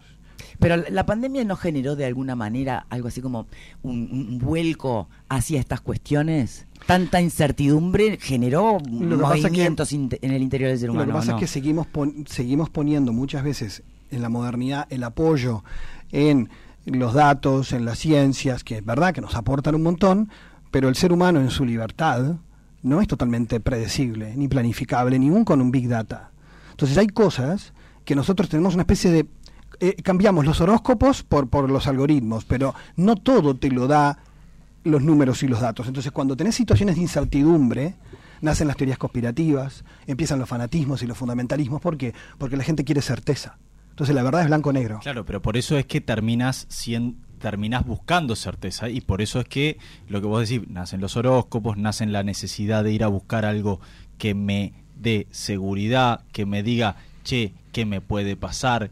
Pero 0.60 0.76
la- 0.78 1.06
pandemia 1.06 1.44
no 1.44 1.56
generó 1.56 1.96
de 1.96 2.06
alguna 2.06 2.36
manera 2.36 2.86
algo 2.90 3.08
así 3.08 3.22
como 3.22 3.48
un, 3.84 4.10
un 4.12 4.40
vuelco 4.40 5.08
hacia 5.30 5.60
estas 5.60 5.82
cuestiones. 5.82 6.66
Tanta 6.88 7.22
incertidumbre 7.22 8.18
generó 8.20 8.78
Lo 8.80 9.00
que 9.00 9.08
que- 9.10 9.16
movimientos 9.42 9.94
inte- 9.94 10.20
en 10.22 10.32
el 10.32 10.42
interior 10.42 10.70
del 10.70 10.80
ser 10.80 10.90
humano. 10.90 11.06
Lo 11.06 11.12
que 11.14 11.20
pasa 11.20 11.32
¿no? 11.32 11.38
es 11.38 11.42
que 11.42 11.48
seguimos, 11.48 11.88
pon- 11.88 12.26
seguimos 12.28 12.70
poniendo 12.70 13.14
muchas 13.14 13.44
veces 13.44 13.84
en 14.10 14.22
la 14.22 14.30
modernidad 14.30 14.88
el 14.90 15.04
apoyo 15.04 15.64
en 16.12 16.50
los 16.86 17.14
datos, 17.14 17.72
en 17.74 17.86
las 17.86 18.00
ciencias, 18.00 18.64
que 18.64 18.78
es 18.78 18.86
verdad 18.86 19.14
que 19.14 19.22
nos 19.22 19.36
aportan 19.36 19.76
un 19.76 19.84
montón, 19.84 20.30
pero 20.72 20.90
el 20.90 20.96
ser 20.96 21.14
humano 21.14 21.40
en 21.40 21.50
su 21.52 21.64
libertad 21.66 22.36
no 22.84 23.02
es 23.02 23.08
totalmente 23.08 23.60
predecible, 23.60 24.36
ni 24.36 24.48
planificable, 24.48 25.18
ni 25.20 25.30
aún 25.30 25.46
con 25.46 25.62
un 25.62 25.72
big 25.72 25.88
data. 25.88 26.32
Entonces 26.72 26.98
hay 26.98 27.08
cosas 27.08 27.74
que 28.06 28.16
nosotros 28.16 28.50
tenemos 28.50 28.74
una 28.74 28.84
especie 28.84 29.12
de... 29.12 29.28
eh, 29.80 29.96
cambiamos 30.04 30.46
los 30.46 30.62
horóscopos 30.62 31.24
por, 31.24 31.50
por 31.50 31.70
los 31.70 31.86
algoritmos, 31.88 32.46
pero 32.46 32.74
no 32.96 33.16
todo 33.16 33.56
te 33.56 33.70
lo 33.70 33.88
da 33.88 34.18
los 34.84 35.04
números 35.04 35.44
y 35.44 35.48
los 35.48 35.62
datos. 35.62 35.88
Entonces, 35.88 36.12
cuando 36.12 36.36
tenés 36.36 36.56
situaciones 36.56 36.96
de 36.96 37.02
incertidumbre, 37.04 37.94
nacen 38.42 38.68
las 38.68 38.78
teorías 38.78 38.98
conspirativas, 38.98 39.84
empiezan 40.08 40.40
los 40.40 40.50
fanatismos 40.50 41.04
y 41.04 41.08
los 41.08 41.16
fundamentalismos. 41.18 41.80
¿Por 41.82 41.98
qué? 41.98 42.16
Porque 42.40 42.58
la 42.58 42.64
gente 42.64 42.84
quiere 42.84 43.04
certeza. 43.04 43.60
Entonces, 43.92 44.16
la 44.16 44.24
verdad 44.24 44.42
es 44.42 44.48
blanco-negro. 44.48 45.00
Claro, 45.04 45.24
pero 45.24 45.40
por 45.44 45.56
eso 45.56 45.78
es 45.78 45.86
que 45.86 46.02
terminas 46.02 46.66
sien- 46.70 47.18
terminás 47.42 47.86
buscando 47.86 48.36
certeza 48.36 48.90
y 48.90 49.02
por 49.02 49.22
eso 49.22 49.40
es 49.40 49.48
que 49.48 49.78
lo 50.08 50.22
que 50.22 50.28
vos 50.28 50.48
decís, 50.48 50.68
nacen 50.70 51.02
los 51.02 51.18
horóscopos, 51.18 51.78
nacen 51.78 52.14
la 52.14 52.24
necesidad 52.24 52.84
de 52.84 52.94
ir 52.94 53.04
a 53.04 53.08
buscar 53.08 53.46
algo 53.46 53.80
que 54.18 54.34
me 54.34 54.74
dé 54.96 55.28
seguridad, 55.32 56.22
que 56.32 56.46
me 56.46 56.64
diga 56.64 56.96
che, 57.24 57.54
¿qué 57.72 57.86
me 57.86 58.02
puede 58.02 58.36
pasar? 58.36 58.92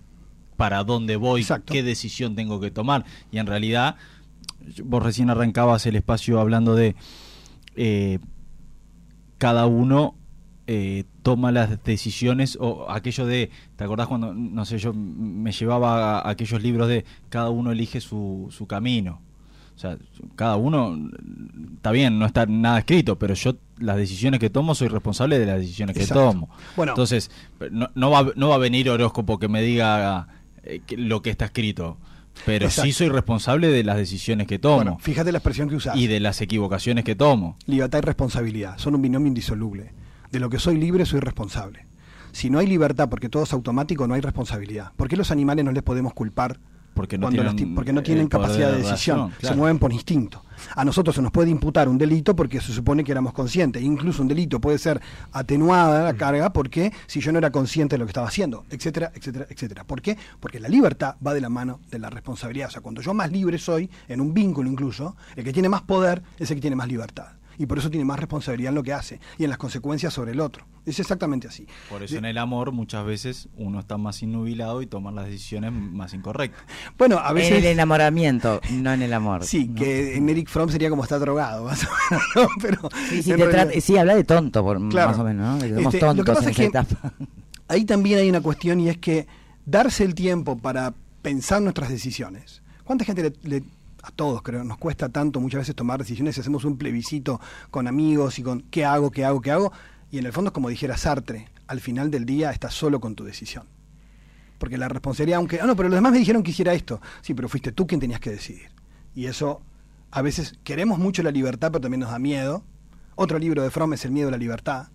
¿Para 0.58 0.84
dónde 0.84 1.16
voy? 1.16 1.42
Exacto. 1.42 1.72
¿Qué 1.72 1.84
decisión 1.84 2.36
tengo 2.36 2.60
que 2.60 2.72
tomar? 2.72 3.06
Y 3.32 3.38
en 3.38 3.46
realidad, 3.48 3.96
vos 4.84 5.02
recién 5.02 5.30
arrancabas 5.30 5.86
el 5.86 5.96
espacio 5.96 6.40
hablando 6.40 6.76
de 6.76 6.96
eh, 7.76 8.20
cada 9.38 9.68
uno 9.68 10.16
eh, 10.72 11.04
toma 11.24 11.52
las 11.52 11.84
decisiones 11.84 12.56
o 12.62 12.92
aquello 12.92 13.26
de, 13.26 13.50
¿te 13.76 13.84
acordás 13.84 14.08
cuando, 14.08 14.36
no 14.36 14.66
sé, 14.66 14.78
yo 14.78 14.94
me 14.94 15.52
llevaba 15.52 16.20
a 16.20 16.30
aquellos 16.30 16.62
libros 16.62 16.88
de 16.88 17.06
cada 17.30 17.50
uno 17.50 17.72
elige 17.72 18.00
su, 18.02 18.48
su 18.52 18.68
camino? 18.68 19.20
O 19.76 19.80
sea, 19.80 19.98
cada 20.36 20.58
uno, 20.58 20.96
está 21.78 21.90
bien, 21.92 22.20
no 22.20 22.26
está 22.28 22.46
nada 22.46 22.80
escrito, 22.80 23.18
pero 23.18 23.34
yo 23.34 23.56
las 23.80 23.98
decisiones 23.98 24.40
que 24.40 24.50
tomo 24.52 24.76
soy 24.76 24.90
responsable 24.90 25.40
de 25.40 25.46
las 25.48 25.58
decisiones 25.58 25.98
que 25.98 26.06
tomo. 26.06 26.50
Bueno. 26.76 26.92
Entonces, 26.92 27.32
no, 27.72 27.88
no, 27.96 28.12
va, 28.12 28.28
no 28.36 28.50
va 28.50 28.56
a 28.56 28.60
venir 28.60 28.90
horóscopo 28.92 29.40
que 29.40 29.48
me 29.48 29.62
diga 29.64 30.28
eh, 30.64 30.82
que- 30.86 30.98
lo 30.98 31.22
que 31.24 31.30
está 31.32 31.46
escrito, 31.46 31.98
pero 32.46 32.70
sí 32.70 32.92
soy 32.92 33.10
responsable 33.10 33.70
de 33.70 33.84
las 33.84 33.98
decisiones 33.98 34.46
que 34.46 34.60
tomo 34.60 34.76
Bueno, 34.76 34.98
fíjate 35.00 35.32
la 35.32 35.40
expresión 35.40 35.68
que 35.70 35.76
usás. 35.78 35.96
y 35.96 36.06
de 36.08 36.20
las 36.20 36.42
equivocaciones 36.42 37.04
que 37.06 37.16
tomo. 37.16 37.58
Libertad 37.66 38.00
y 38.00 38.02
responsabilidad 38.02 38.78
son 38.78 38.94
un 38.96 39.02
binomio 39.02 39.30
indisoluble. 39.30 39.94
De 40.32 40.40
lo 40.40 40.50
que 40.50 40.60
soy 40.60 40.78
libre, 40.78 41.06
soy 41.06 41.20
responsable. 41.20 41.88
Si 42.32 42.50
no 42.50 42.60
hay 42.60 42.68
libertad 42.68 43.10
porque 43.10 43.30
todo 43.30 43.44
es 43.44 43.54
automático, 43.54 44.08
no 44.08 44.14
hay 44.14 44.22
responsabilidad. 44.22 44.92
¿Por 44.96 45.08
qué 45.08 45.18
los 45.18 45.32
animales 45.32 45.66
no 45.66 45.72
les 45.72 45.84
podemos 45.84 46.14
culpar? 46.14 46.60
Porque 46.94 47.18
no 47.18 47.28
cuando 47.28 47.56
tienen 47.56 47.76
porque 47.76 47.94
no 47.94 48.04
tienen 48.04 48.28
capacidad 48.28 48.72
de 48.72 48.78
de 48.78 48.84
decisión, 48.84 49.30
razón, 49.30 49.34
se 49.40 49.56
mueven 49.56 49.80
por 49.80 49.94
instinto. 49.94 50.44
A 50.76 50.84
nosotros 50.84 51.16
se 51.16 51.22
nos 51.22 51.32
puede 51.32 51.50
imputar 51.50 51.88
un 51.88 51.98
delito 51.98 52.36
porque 52.36 52.60
se 52.60 52.74
supone 52.74 53.06
que 53.06 53.12
éramos 53.14 53.32
conscientes. 53.32 53.82
Incluso 53.82 54.22
un 54.22 54.28
delito 54.28 54.60
puede 54.60 54.78
ser 54.78 55.00
atenuada 55.32 56.04
la 56.04 56.14
carga 56.16 56.52
porque 56.52 56.92
si 57.08 57.22
yo 57.22 57.32
no 57.32 57.38
era 57.38 57.52
consciente 57.52 57.96
de 57.96 58.00
lo 58.00 58.06
que 58.06 58.10
estaba 58.10 58.28
haciendo, 58.28 58.66
etcétera, 58.70 59.14
etcétera, 59.16 59.48
etcétera. 59.50 59.84
¿Por 59.86 60.02
qué? 60.02 60.18
Porque 60.42 60.60
la 60.60 60.68
libertad 60.68 61.16
va 61.26 61.34
de 61.34 61.40
la 61.40 61.50
mano 61.50 61.80
de 61.90 62.00
la 62.00 62.10
responsabilidad. 62.10 62.68
O 62.68 62.72
sea, 62.72 62.82
cuando 62.82 63.02
yo 63.02 63.14
más 63.14 63.32
libre 63.32 63.58
soy, 63.60 63.90
en 64.10 64.20
un 64.20 64.34
vínculo 64.34 64.70
incluso, 64.70 65.16
el 65.38 65.46
que 65.46 65.54
tiene 65.54 65.70
más 65.70 65.84
poder 65.84 66.22
es 66.38 66.52
el 66.52 66.58
que 66.58 66.62
tiene 66.62 66.76
más 66.76 66.90
libertad. 66.90 67.39
Y 67.60 67.66
por 67.68 67.78
eso 67.78 67.90
tiene 67.92 68.06
más 68.06 68.18
responsabilidad 68.18 68.70
en 68.70 68.76
lo 68.76 68.84
que 68.84 68.94
hace 68.94 69.20
y 69.38 69.44
en 69.44 69.50
las 69.50 69.60
consecuencias 69.60 70.14
sobre 70.14 70.32
el 70.32 70.40
otro. 70.40 70.66
Es 70.86 71.00
exactamente 71.00 71.48
así. 71.48 71.68
Por 71.90 72.02
eso 72.02 72.14
De- 72.14 72.20
en 72.20 72.26
el 72.26 72.38
amor 72.40 72.72
muchas 72.72 73.06
veces 73.06 73.50
uno 73.58 73.80
está 73.82 73.98
más 73.98 74.24
innubilado 74.24 74.82
y 74.82 74.88
toma 74.88 75.12
las 75.12 75.26
decisiones 75.26 75.72
más 75.74 76.14
incorrectas. 76.14 76.64
Bueno, 76.98 77.20
a 77.20 77.34
veces... 77.34 77.52
En 77.52 77.58
el 77.58 77.66
enamoramiento, 77.66 78.62
no 78.72 78.94
en 78.94 79.02
el 79.02 79.14
amor. 79.14 79.44
Sí, 79.44 79.68
¿no? 79.68 79.76
que 79.76 80.16
en 80.16 80.30
Eric 80.30 80.48
Fromm 80.50 80.70
sería 80.70 80.90
como 80.90 81.04
estar 81.04 81.20
drogado, 81.20 81.64
más 81.66 81.84
o 81.84 81.88
menos, 82.10 82.24
¿no? 82.36 82.48
Pero 82.62 82.90
Sí, 83.10 83.22
realidad- 83.36 84.00
habla 84.00 84.16
de 84.16 84.24
tonto, 84.24 84.64
por, 84.64 84.90
Claro. 84.90 85.10
más 85.12 85.20
o 85.20 85.24
menos, 85.26 85.46
¿no? 85.46 85.60
Somos 85.60 85.68
Este, 85.68 85.82
lo 85.84 85.90
que 85.92 86.00
tontos 86.00 86.26
pasa 86.36 86.44
en 86.46 86.50
es 86.52 86.56
que- 86.56 86.66
esa 86.66 86.80
etapa. 86.82 87.14
ahí 87.68 87.84
también 87.86 88.20
hay 88.20 88.30
una 88.30 88.42
cuestión 88.42 88.80
y 88.80 88.88
es 88.90 88.98
que 88.98 89.28
darse 89.66 90.06
el 90.06 90.16
tiempo 90.16 90.58
para 90.58 90.94
pensar 91.22 91.62
nuestras 91.62 91.90
decisiones. 91.90 92.62
¿Cuánta 92.86 93.04
gente 93.04 93.22
le, 93.44 93.50
le- 93.60 93.64
a 94.10 94.16
todos 94.16 94.42
creo, 94.42 94.64
nos 94.64 94.78
cuesta 94.78 95.10
tanto 95.10 95.40
muchas 95.40 95.60
veces 95.60 95.76
tomar 95.76 96.00
decisiones 96.00 96.38
hacemos 96.38 96.66
un 96.66 96.78
plebiscito 96.78 97.40
con 97.72 97.88
amigos 97.88 98.40
y 98.40 98.44
con 98.44 98.62
qué 98.62 98.86
hago, 98.86 99.12
qué 99.12 99.26
hago, 99.26 99.42
qué 99.42 99.52
hago? 99.52 99.72
Y 100.12 100.18
en 100.18 100.26
el 100.26 100.34
fondo 100.34 100.50
es 100.50 100.54
como 100.54 100.70
dijera 100.70 100.98
Sartre, 100.98 101.50
al 101.68 101.80
final 101.80 102.10
del 102.10 102.26
día 102.26 102.52
estás 102.52 102.74
solo 102.74 103.00
con 103.00 103.16
tu 103.16 103.24
decisión. 103.24 103.66
Porque 104.58 104.78
la 104.78 104.90
responsabilidad, 104.90 105.38
aunque, 105.38 105.62
ah, 105.62 105.66
no, 105.66 105.76
pero 105.76 105.88
los 105.88 105.98
demás 105.98 106.12
me 106.12 106.20
dijeron 106.20 106.44
que 106.44 106.52
hiciera 106.52 106.74
esto. 106.74 107.00
Sí, 107.22 107.34
pero 107.34 107.48
fuiste 107.48 107.72
tú 107.72 107.88
quien 107.88 108.02
tenías 108.02 108.20
que 108.20 108.32
decidir. 108.32 108.70
Y 109.16 109.28
eso, 109.28 109.62
a 110.12 110.22
veces 110.22 110.60
queremos 110.64 111.00
mucho 111.00 111.24
la 111.24 111.32
libertad, 111.32 111.72
pero 111.72 111.82
también 111.82 112.02
nos 112.02 112.12
da 112.12 112.20
miedo. 112.20 112.64
Otro 113.16 113.40
libro 113.40 113.64
de 113.64 113.70
Fromm 113.70 113.94
es 113.94 114.04
El 114.04 114.12
miedo 114.12 114.28
a 114.28 114.32
la 114.32 114.38
libertad, 114.38 114.88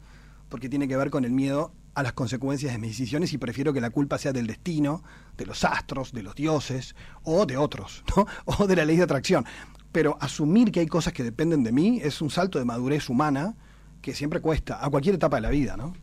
porque 0.48 0.68
tiene 0.68 0.86
que 0.86 0.96
ver 0.96 1.10
con 1.10 1.24
el 1.24 1.32
miedo 1.32 1.72
a 1.94 2.02
las 2.02 2.12
consecuencias 2.12 2.72
de 2.72 2.78
mis 2.78 2.90
decisiones 2.90 3.32
y 3.32 3.38
prefiero 3.38 3.72
que 3.72 3.80
la 3.80 3.90
culpa 3.90 4.18
sea 4.18 4.32
del 4.32 4.46
destino, 4.46 5.02
de 5.36 5.46
los 5.46 5.64
astros, 5.64 6.12
de 6.12 6.22
los 6.22 6.34
dioses 6.34 6.94
o 7.22 7.46
de 7.46 7.56
otros, 7.56 8.04
¿no? 8.16 8.26
O 8.44 8.66
de 8.66 8.76
la 8.76 8.84
ley 8.84 8.96
de 8.96 9.04
atracción. 9.04 9.44
Pero 9.92 10.18
asumir 10.20 10.72
que 10.72 10.80
hay 10.80 10.86
cosas 10.86 11.12
que 11.12 11.22
dependen 11.22 11.62
de 11.62 11.72
mí 11.72 12.00
es 12.02 12.20
un 12.20 12.30
salto 12.30 12.58
de 12.58 12.64
madurez 12.64 13.08
humana 13.08 13.54
que 14.02 14.14
siempre 14.14 14.40
cuesta, 14.40 14.84
a 14.84 14.90
cualquier 14.90 15.14
etapa 15.14 15.36
de 15.36 15.42
la 15.42 15.50
vida, 15.50 15.76
¿no? 15.76 15.94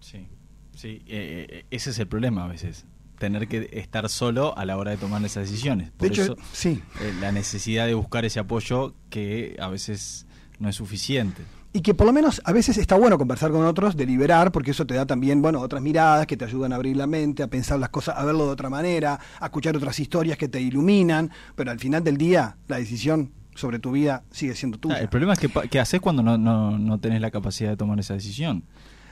Sí, 0.00 0.28
sí, 0.74 1.02
eh, 1.06 1.46
eh, 1.48 1.66
ese 1.70 1.90
es 1.90 1.98
el 1.98 2.06
problema 2.06 2.44
a 2.44 2.48
veces, 2.48 2.86
tener 3.18 3.48
que 3.48 3.68
estar 3.72 4.08
solo 4.08 4.56
a 4.56 4.64
la 4.64 4.76
hora 4.76 4.92
de 4.92 4.96
tomar 4.96 5.22
esas 5.24 5.50
decisiones. 5.50 5.90
Por 5.90 6.08
de 6.08 6.14
hecho, 6.14 6.22
eso 6.22 6.36
sí. 6.52 6.82
eh, 7.00 7.12
la 7.20 7.32
necesidad 7.32 7.86
de 7.86 7.94
buscar 7.94 8.24
ese 8.24 8.40
apoyo 8.40 8.94
que 9.10 9.56
a 9.58 9.68
veces 9.68 10.26
no 10.58 10.68
es 10.68 10.76
suficiente. 10.76 11.42
Y 11.76 11.80
que 11.80 11.92
por 11.92 12.06
lo 12.06 12.12
menos 12.12 12.40
a 12.44 12.52
veces 12.52 12.78
está 12.78 12.94
bueno 12.96 13.18
conversar 13.18 13.50
con 13.50 13.64
otros, 13.66 13.96
deliberar, 13.96 14.52
porque 14.52 14.70
eso 14.70 14.86
te 14.86 14.94
da 14.94 15.06
también, 15.06 15.42
bueno, 15.42 15.60
otras 15.60 15.82
miradas 15.82 16.24
que 16.28 16.36
te 16.36 16.44
ayudan 16.44 16.72
a 16.72 16.76
abrir 16.76 16.96
la 16.96 17.08
mente, 17.08 17.42
a 17.42 17.48
pensar 17.48 17.80
las 17.80 17.88
cosas, 17.88 18.16
a 18.16 18.24
verlo 18.24 18.44
de 18.46 18.52
otra 18.52 18.70
manera, 18.70 19.18
a 19.40 19.44
escuchar 19.46 19.76
otras 19.76 19.98
historias 19.98 20.38
que 20.38 20.46
te 20.48 20.60
iluminan, 20.60 21.32
pero 21.56 21.72
al 21.72 21.80
final 21.80 22.04
del 22.04 22.16
día 22.16 22.56
la 22.68 22.76
decisión 22.78 23.32
sobre 23.56 23.80
tu 23.80 23.90
vida 23.90 24.22
sigue 24.30 24.54
siendo 24.54 24.78
tuya. 24.78 24.94
Ah, 24.96 25.00
el 25.00 25.08
problema 25.08 25.32
es 25.32 25.40
que, 25.40 25.80
haces 25.80 26.00
cuando 26.00 26.22
no, 26.22 26.38
no, 26.38 26.78
no 26.78 26.98
tenés 27.00 27.20
la 27.20 27.32
capacidad 27.32 27.70
de 27.70 27.76
tomar 27.76 27.98
esa 27.98 28.14
decisión. 28.14 28.62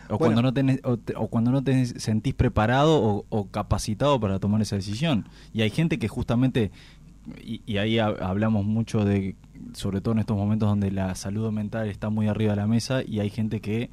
O 0.09 0.19
Bueno. 0.19 0.19
cuando 0.19 0.42
no 0.42 0.52
tenés, 0.54 0.78
o, 0.85 0.97
te- 0.99 1.14
o 1.16 1.26
cuando 1.26 1.50
no 1.50 1.64
te 1.64 1.85
sentís 1.87 2.35
preparado 2.35 2.95
o, 3.02 3.25
o 3.28 3.47
capacitado 3.49 4.21
para 4.21 4.38
tomar 4.38 4.62
esa 4.62 4.76
decisión. 4.76 5.26
Y 5.52 5.62
hay 5.62 5.71
gente 5.71 5.99
que 5.99 6.07
justamente, 6.07 6.71
y, 7.42 7.61
y 7.66 7.78
ahí 7.78 7.99
ha- 7.99 8.07
hablamos 8.07 8.64
mucho 8.66 9.04
de, 9.04 9.35
sobre 9.74 10.00
todo 10.00 10.12
en 10.12 10.20
estos 10.20 10.36
momentos 10.36 10.68
donde 10.68 10.90
la 10.90 11.14
salud 11.14 11.50
mental 11.50 11.88
está 11.88 12.10
muy 12.10 12.28
arriba 12.28 12.52
de 12.52 12.56
la 12.56 12.66
mesa 12.66 13.02
y 13.02 13.20
hay 13.20 13.30
gente 13.30 13.60
que, 13.60 13.90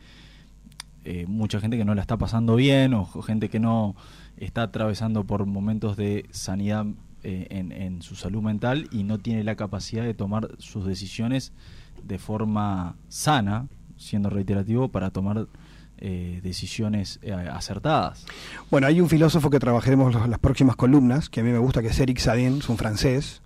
eh, 1.05 1.25
mucha 1.27 1.59
gente 1.59 1.77
que 1.77 1.85
no 1.85 1.95
la 1.95 2.01
está 2.01 2.17
pasando 2.17 2.55
bien 2.55 2.93
o 2.93 3.05
gente 3.05 3.49
que 3.49 3.59
no 3.59 3.95
está 4.37 4.63
atravesando 4.63 5.23
por 5.25 5.45
momentos 5.45 5.97
de 5.97 6.25
sanidad 6.31 6.85
eh, 7.23 7.47
en, 7.49 8.01
su 8.01 8.15
salud 8.15 8.41
mental 8.41 8.87
y 8.91 9.03
no 9.03 9.17
tiene 9.17 9.43
la 9.43 9.55
capacidad 9.55 10.03
de 10.03 10.13
tomar 10.13 10.51
sus 10.57 10.85
decisiones 10.85 11.51
de 12.01 12.17
forma 12.17 12.95
sana, 13.09 13.67
siendo 13.97 14.29
reiterativo, 14.29 14.87
para 14.87 15.09
tomar 15.09 15.47
eh, 15.97 16.39
decisiones 16.41 17.19
eh, 17.21 17.33
acertadas. 17.33 18.25
Bueno, 18.71 18.87
hay 18.87 19.01
un 19.01 19.09
filósofo 19.09 19.49
que 19.49 19.59
trabajaremos 19.59 20.29
las 20.29 20.39
próximas 20.39 20.77
columnas, 20.77 21.29
que 21.29 21.41
a 21.41 21.43
mí 21.43 21.51
me 21.51 21.57
gusta, 21.57 21.81
que 21.81 21.89
es 21.89 21.99
Eric 21.99 22.19
Sadin, 22.19 22.59
es 22.59 22.69
un 22.69 22.77
francés, 22.77 23.41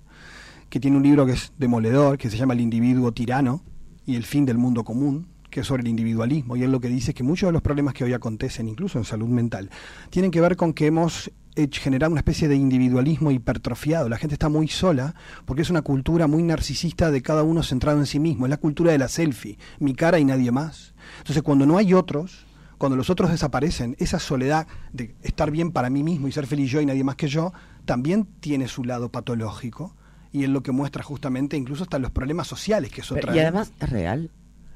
que 0.73 0.79
tiene 0.79 0.97
un 0.97 1.03
libro 1.03 1.23
que 1.27 1.33
es 1.33 1.53
demoledor, 1.59 2.17
que 2.17 2.31
se 2.31 2.35
llama 2.35 2.55
El 2.55 2.61
individuo 2.61 3.11
tirano 3.11 3.61
y 4.07 4.15
el 4.15 4.23
fin 4.23 4.43
del 4.43 4.57
mundo 4.57 4.83
común, 4.83 5.27
que 5.51 5.59
es 5.59 5.67
sobre 5.67 5.83
el 5.83 5.87
individualismo. 5.87 6.55
Y 6.55 6.63
él 6.63 6.71
lo 6.71 6.79
que 6.79 6.87
dice 6.87 7.11
es 7.11 7.15
que 7.15 7.21
muchos 7.21 7.47
de 7.47 7.53
los 7.53 7.61
problemas 7.61 7.93
que 7.93 8.03
hoy 8.03 8.13
acontecen, 8.13 8.67
incluso 8.67 8.97
en 8.97 9.05
salud 9.05 9.27
mental, 9.27 9.69
tienen 10.09 10.31
que 10.31 10.41
ver 10.41 10.55
con 10.55 10.73
que 10.73 10.87
hemos 10.87 11.31
generado 11.73 12.11
una 12.11 12.21
especie 12.21 12.47
de 12.47 12.55
individualismo 12.55 13.29
hipertrofiado. 13.29 14.09
La 14.09 14.17
gente 14.17 14.33
está 14.33 14.49
muy 14.49 14.67
sola 14.67 15.13
porque 15.45 15.61
es 15.61 15.69
una 15.69 15.83
cultura 15.83 16.25
muy 16.25 16.41
narcisista 16.41 17.11
de 17.11 17.21
cada 17.21 17.43
uno 17.43 17.61
centrado 17.61 17.99
en 17.99 18.07
sí 18.07 18.19
mismo. 18.19 18.47
Es 18.47 18.49
la 18.49 18.57
cultura 18.57 18.91
de 18.91 18.97
la 18.97 19.09
selfie, 19.09 19.59
mi 19.77 19.93
cara 19.93 20.17
y 20.17 20.25
nadie 20.25 20.51
más. 20.51 20.95
Entonces, 21.19 21.43
cuando 21.43 21.67
no 21.67 21.77
hay 21.77 21.93
otros, 21.93 22.47
cuando 22.79 22.95
los 22.95 23.11
otros 23.11 23.29
desaparecen, 23.29 23.95
esa 23.99 24.17
soledad 24.17 24.65
de 24.91 25.13
estar 25.21 25.51
bien 25.51 25.71
para 25.71 25.91
mí 25.91 26.01
mismo 26.01 26.27
y 26.27 26.31
ser 26.31 26.47
feliz 26.47 26.71
yo 26.71 26.81
y 26.81 26.87
nadie 26.87 27.03
más 27.03 27.15
que 27.15 27.27
yo, 27.27 27.53
también 27.85 28.25
tiene 28.39 28.67
su 28.67 28.83
lado 28.83 29.09
patológico. 29.09 29.93
Y 30.33 30.43
es 30.43 30.49
lo 30.49 30.61
que 30.63 30.71
muestra 30.73 31.01
justamente 31.03 31.55
incluso 31.55 31.83
hasta 31.83 31.97
los 31.99 32.11
problemas 32.11 32.47
sociales 32.47 32.91
que 32.91 32.99
eso 33.01 33.15
Pero- 33.15 33.27
trae. 33.27 33.37
y 33.37 33.39
además 33.39 33.71
es 33.79 33.89
real. 33.89 34.31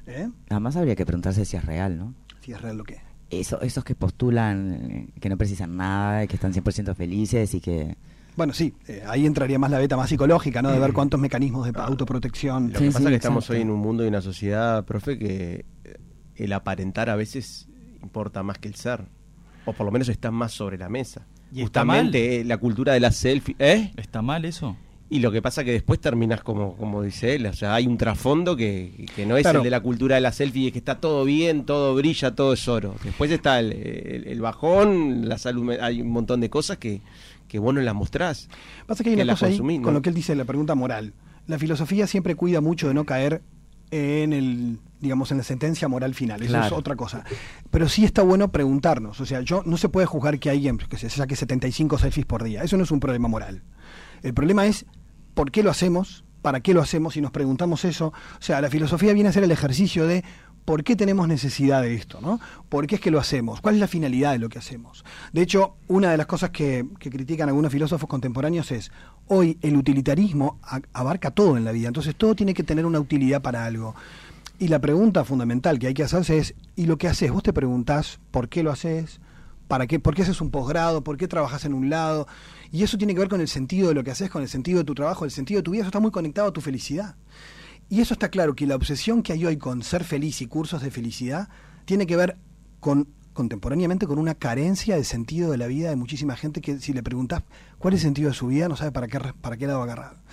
¿Eh? 0.06 0.30
Además 0.50 0.76
habría 0.78 0.96
que 0.96 1.06
preguntarse 1.06 1.44
si 1.44 1.58
es 1.58 1.66
real, 1.66 1.98
¿no? 1.98 2.14
Si 2.40 2.54
es 2.54 2.62
real 2.62 2.78
lo 2.78 2.84
que. 2.86 3.02
Eso, 3.30 3.60
esos 3.62 3.84
que 3.84 3.94
postulan 3.94 4.72
eh, 4.90 5.20
que 5.20 5.28
no 5.28 5.36
precisan 5.38 5.76
nada, 5.76 6.26
que 6.28 6.36
están 6.36 6.54
100% 6.54 6.96
felices 6.96 7.54
y 7.56 7.60
que... 7.60 7.98
Bueno, 8.38 8.54
sí, 8.54 8.74
eh, 8.88 9.04
ahí 9.06 9.26
entraría 9.26 9.60
más 9.60 9.70
la 9.72 9.80
beta 9.80 9.98
más 9.98 10.08
psicológica, 10.10 10.62
¿no? 10.62 10.72
De 10.72 10.80
ver 10.80 10.94
cuántos 10.94 11.20
mecanismos 11.20 11.66
de 11.70 11.78
autoprotección. 11.82 12.72
Lo 12.72 12.80
Sí, 12.80 12.86
que 12.86 12.92
pasa 12.92 13.00
sí, 13.00 13.06
es 13.06 13.10
que 13.10 13.16
estamos 13.16 13.50
hoy 13.50 13.62
en 13.62 13.70
un 13.72 13.80
mundo 13.80 14.06
y 14.06 14.08
una 14.08 14.22
sociedad, 14.22 14.86
profe, 14.86 15.18
que 15.18 15.66
eh, 15.84 15.98
el 16.36 16.54
aparentar 16.54 17.10
a 17.10 17.16
veces 17.16 17.68
importa 18.02 18.44
más 18.44 18.60
que 18.60 18.68
el 18.70 18.76
ser. 18.76 19.06
O 19.66 19.74
por 19.74 19.86
lo 19.88 19.92
menos 19.92 20.08
está 20.08 20.30
más 20.32 20.54
sobre 20.54 20.78
la 20.78 20.88
mesa. 20.88 21.26
Y 21.52 21.64
está 21.64 21.82
Justamente 21.82 22.42
eh, 22.42 22.44
la 22.46 22.58
cultura 22.58 22.94
de 22.94 23.00
la 23.02 23.12
selfie. 23.12 23.56
¿Eh? 23.60 23.92
¿Está 23.98 24.22
mal 24.22 24.46
eso? 24.46 24.78
Y 25.10 25.20
lo 25.20 25.32
que 25.32 25.42
pasa 25.42 25.64
que 25.64 25.72
después 25.72 26.02
terminas 26.02 26.42
como, 26.42 26.76
como 26.76 27.02
dice 27.02 27.36
él, 27.36 27.46
o 27.46 27.54
sea, 27.54 27.74
hay 27.76 27.88
un 27.88 27.98
trasfondo 27.98 28.58
que, 28.58 29.06
que 29.16 29.26
no 29.26 29.38
es 29.38 29.44
Claro. 29.44 29.60
el 29.60 29.64
de 29.64 29.70
la 29.70 29.80
cultura 29.80 30.16
de 30.16 30.22
la 30.22 30.34
selfie, 30.34 30.68
es 30.68 30.74
que 30.74 30.80
está 30.80 31.00
todo 31.00 31.24
bien, 31.24 31.64
todo 31.66 31.96
brilla, 31.96 32.36
todo 32.36 32.52
es 32.54 32.68
oro. 32.68 32.94
Después 33.06 33.32
está 33.32 33.60
el, 33.60 33.72
el- 33.72 34.28
el 34.28 34.42
bajón, 34.42 35.30
la 35.30 35.38
salud, 35.38 35.72
hay 35.80 36.02
un 36.02 36.10
montón 36.10 36.42
de 36.42 36.50
cosas 36.50 36.78
que, 36.78 37.00
que 37.48 37.58
vos 37.58 37.74
no 37.74 37.80
las 37.80 37.96
mostrás. 37.96 38.50
Pasa 38.86 39.02
que 39.04 39.12
hay 39.12 39.16
que 39.16 39.24
una 39.24 39.34
cosa 39.34 39.46
ahí 39.46 39.58
con 39.82 39.94
lo 39.94 40.02
que 40.02 40.10
él 40.10 40.16
dice, 40.16 40.36
la 40.36 40.44
pregunta 40.44 40.76
moral. 40.76 41.14
La 41.48 41.58
filosofía 41.58 42.06
siempre 42.08 42.36
cuida 42.36 42.60
mucho 42.60 42.90
de 42.90 42.94
no 42.94 43.06
caer 43.06 43.42
en 43.92 44.34
el 44.34 44.80
digamos 45.00 45.32
en 45.32 45.38
la 45.38 45.44
sentencia 45.46 45.88
moral 45.88 46.14
final 46.16 46.42
eso 46.42 46.60
es 46.60 46.72
otra 46.74 46.96
cosa 46.98 47.24
pero 47.72 47.88
sí 47.88 48.04
está 48.04 48.22
bueno 48.24 48.52
preguntarnos 48.52 49.22
o 49.22 49.26
sea 49.28 49.40
yo 49.42 49.62
no 49.66 49.78
se 49.78 49.88
puede 49.90 50.08
juzgar 50.08 50.40
que 50.40 50.50
alguien 50.50 50.78
que 50.78 50.98
se 50.98 51.08
saque 51.10 51.36
75 51.38 51.98
selfies 52.00 52.26
por 52.26 52.44
día 52.44 52.64
eso 52.64 52.76
no 52.78 52.84
es 52.84 52.92
un 52.92 53.00
problema 53.00 53.28
moral 53.30 53.62
el 54.24 54.34
problema 54.34 54.66
es 54.66 54.86
por 55.38 55.52
qué 55.52 55.64
lo 55.64 55.70
hacemos 55.70 56.26
para 56.42 56.60
qué 56.62 56.74
lo 56.74 56.82
hacemos 56.82 57.16
y 57.16 57.22
nos 57.22 57.32
preguntamos 57.32 57.86
eso 57.86 58.08
o 58.08 58.42
sea 58.42 58.60
la 58.60 58.70
filosofía 58.70 59.14
viene 59.14 59.30
a 59.30 59.32
ser 59.32 59.44
el 59.44 59.52
ejercicio 59.52 60.08
de 60.08 60.24
¿por 60.68 60.84
qué 60.84 60.98
tenemos 60.98 61.30
necesidad 61.30 61.82
de 61.82 61.96
esto? 61.96 62.20
¿no? 62.20 62.42
¿Por 62.68 62.88
qué 62.88 62.96
es 62.96 63.02
que 63.02 63.10
lo 63.10 63.20
hacemos? 63.20 63.62
¿Cuál 63.62 63.76
es 63.76 63.80
la 63.80 63.88
finalidad 63.88 64.34
de 64.34 64.40
lo 64.40 64.50
que 64.50 64.60
hacemos? 64.60 65.06
De 65.32 65.42
hecho, 65.42 65.76
una 65.88 66.12
de 66.12 66.18
las 66.18 66.26
cosas 66.26 66.50
que, 66.50 66.86
critican 67.00 67.48
algunos 67.48 67.72
filósofos 67.72 68.10
contemporáneos 68.10 68.70
es, 68.74 68.92
hoy 69.28 69.58
el 69.62 69.78
utilitarismo 69.78 70.60
abarca 70.92 71.32
todo 71.32 71.56
en 71.56 71.64
la 71.64 71.72
vida, 71.72 71.88
entonces 71.88 72.16
todo 72.18 72.36
tiene 72.36 72.54
que 72.54 72.64
tener 72.64 72.86
una 72.86 73.00
utilidad 73.00 73.42
para 73.42 73.64
algo. 73.64 73.96
Y 74.60 74.68
la 74.68 74.80
pregunta 74.80 75.24
fundamental 75.24 75.80
que 75.80 75.88
hay 75.88 75.94
que 75.94 76.04
hacerse 76.04 76.38
es, 76.38 76.54
¿y 76.76 76.86
lo 76.86 76.98
que 76.98 77.08
haces? 77.08 77.32
Vos 77.32 77.44
te 77.44 77.54
preguntás, 77.54 78.20
¿por 78.32 78.50
qué 78.50 78.62
lo 78.62 78.70
haces? 78.70 79.22
¿Para 79.70 79.88
qué? 79.88 80.02
¿Por 80.02 80.16
qué 80.16 80.24
haces 80.24 80.42
un 80.42 80.52
posgrado? 80.52 81.02
¿Por 81.02 81.16
qué 81.16 81.30
trabajas 81.30 81.64
en 81.64 81.74
un 81.74 81.90
lado? 81.90 82.28
Y 82.72 82.84
eso 82.84 82.98
tiene 82.98 83.14
que 83.14 83.20
ver 83.20 83.30
con 83.30 83.42
el 83.42 83.48
sentido 83.48 83.90
de 83.90 83.96
lo 83.96 84.04
que 84.04 84.12
haces, 84.12 84.30
con 84.30 84.42
el 84.42 84.50
sentido 84.50 84.80
de 84.80 84.84
tu 84.84 84.96
trabajo, 84.96 85.26
el 85.26 85.32
sentido 85.32 85.60
de 85.60 85.64
tu 85.64 85.72
vida. 85.72 85.82
Eso 85.82 85.90
está 85.90 86.00
muy 86.00 86.12
conectado 86.12 86.50
a 86.50 86.54
tu 86.54 86.62
felicidad. 86.62 87.16
Y 87.90 88.02
eso 88.02 88.14
está 88.14 88.30
claro, 88.30 88.56
que 88.56 88.68
la 88.68 88.76
obsesión 88.76 89.24
que 89.24 89.34
hay 89.34 89.46
hoy 89.46 89.58
con 89.58 89.82
ser 89.82 90.04
feliz 90.04 90.42
y 90.42 90.48
cursos 90.48 90.82
de 90.82 90.92
felicidad 90.92 91.50
tiene 91.86 92.06
que 92.06 92.16
ver 92.16 92.38
con 92.80 93.08
contemporáneamente 93.38 94.08
con 94.08 94.18
una 94.18 94.34
carencia 94.34 94.96
de 94.96 95.04
sentido 95.04 95.52
de 95.52 95.58
la 95.58 95.68
vida 95.68 95.92
de 95.92 95.96
muchísima 95.96 96.36
gente 96.36 96.60
que 96.60 96.80
si 96.80 96.92
le 96.92 97.04
preguntas 97.04 97.44
cuál 97.78 97.94
es 97.94 98.00
el 98.00 98.08
sentido 98.08 98.30
de 98.30 98.36
su 98.36 98.48
vida 98.48 98.68
no 98.68 98.76
sabe 98.76 98.92
para 98.92 99.08
qué, 99.08 99.20
para 99.20 99.58
qué 99.58 99.68
lado 99.68 99.84
agarrar. 99.84 100.24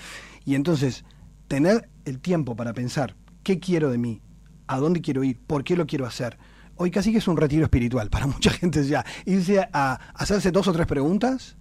Y 0.46 0.54
entonces, 0.54 1.04
tener 1.46 1.90
el 2.06 2.18
tiempo 2.18 2.56
para 2.56 2.72
pensar 2.72 3.14
qué 3.42 3.60
quiero 3.60 3.90
de 3.90 3.98
mí, 3.98 4.22
a 4.66 4.78
dónde 4.78 5.02
quiero 5.02 5.22
ir, 5.22 5.38
por 5.38 5.64
qué 5.64 5.76
lo 5.76 5.86
quiero 5.86 6.06
hacer. 6.06 6.38
Hoy 6.76 6.90
casi 6.90 7.12
que 7.12 7.18
es 7.18 7.28
un 7.28 7.36
retiro 7.36 7.64
espiritual 7.64 8.08
para 8.08 8.26
mucha 8.26 8.50
gente 8.50 8.82
ya. 8.86 9.04
Irse 9.26 9.68
a 9.70 10.00
hacerse 10.14 10.50
dos 10.50 10.66
o 10.66 10.72
tres 10.72 10.86
preguntas, 10.86 11.58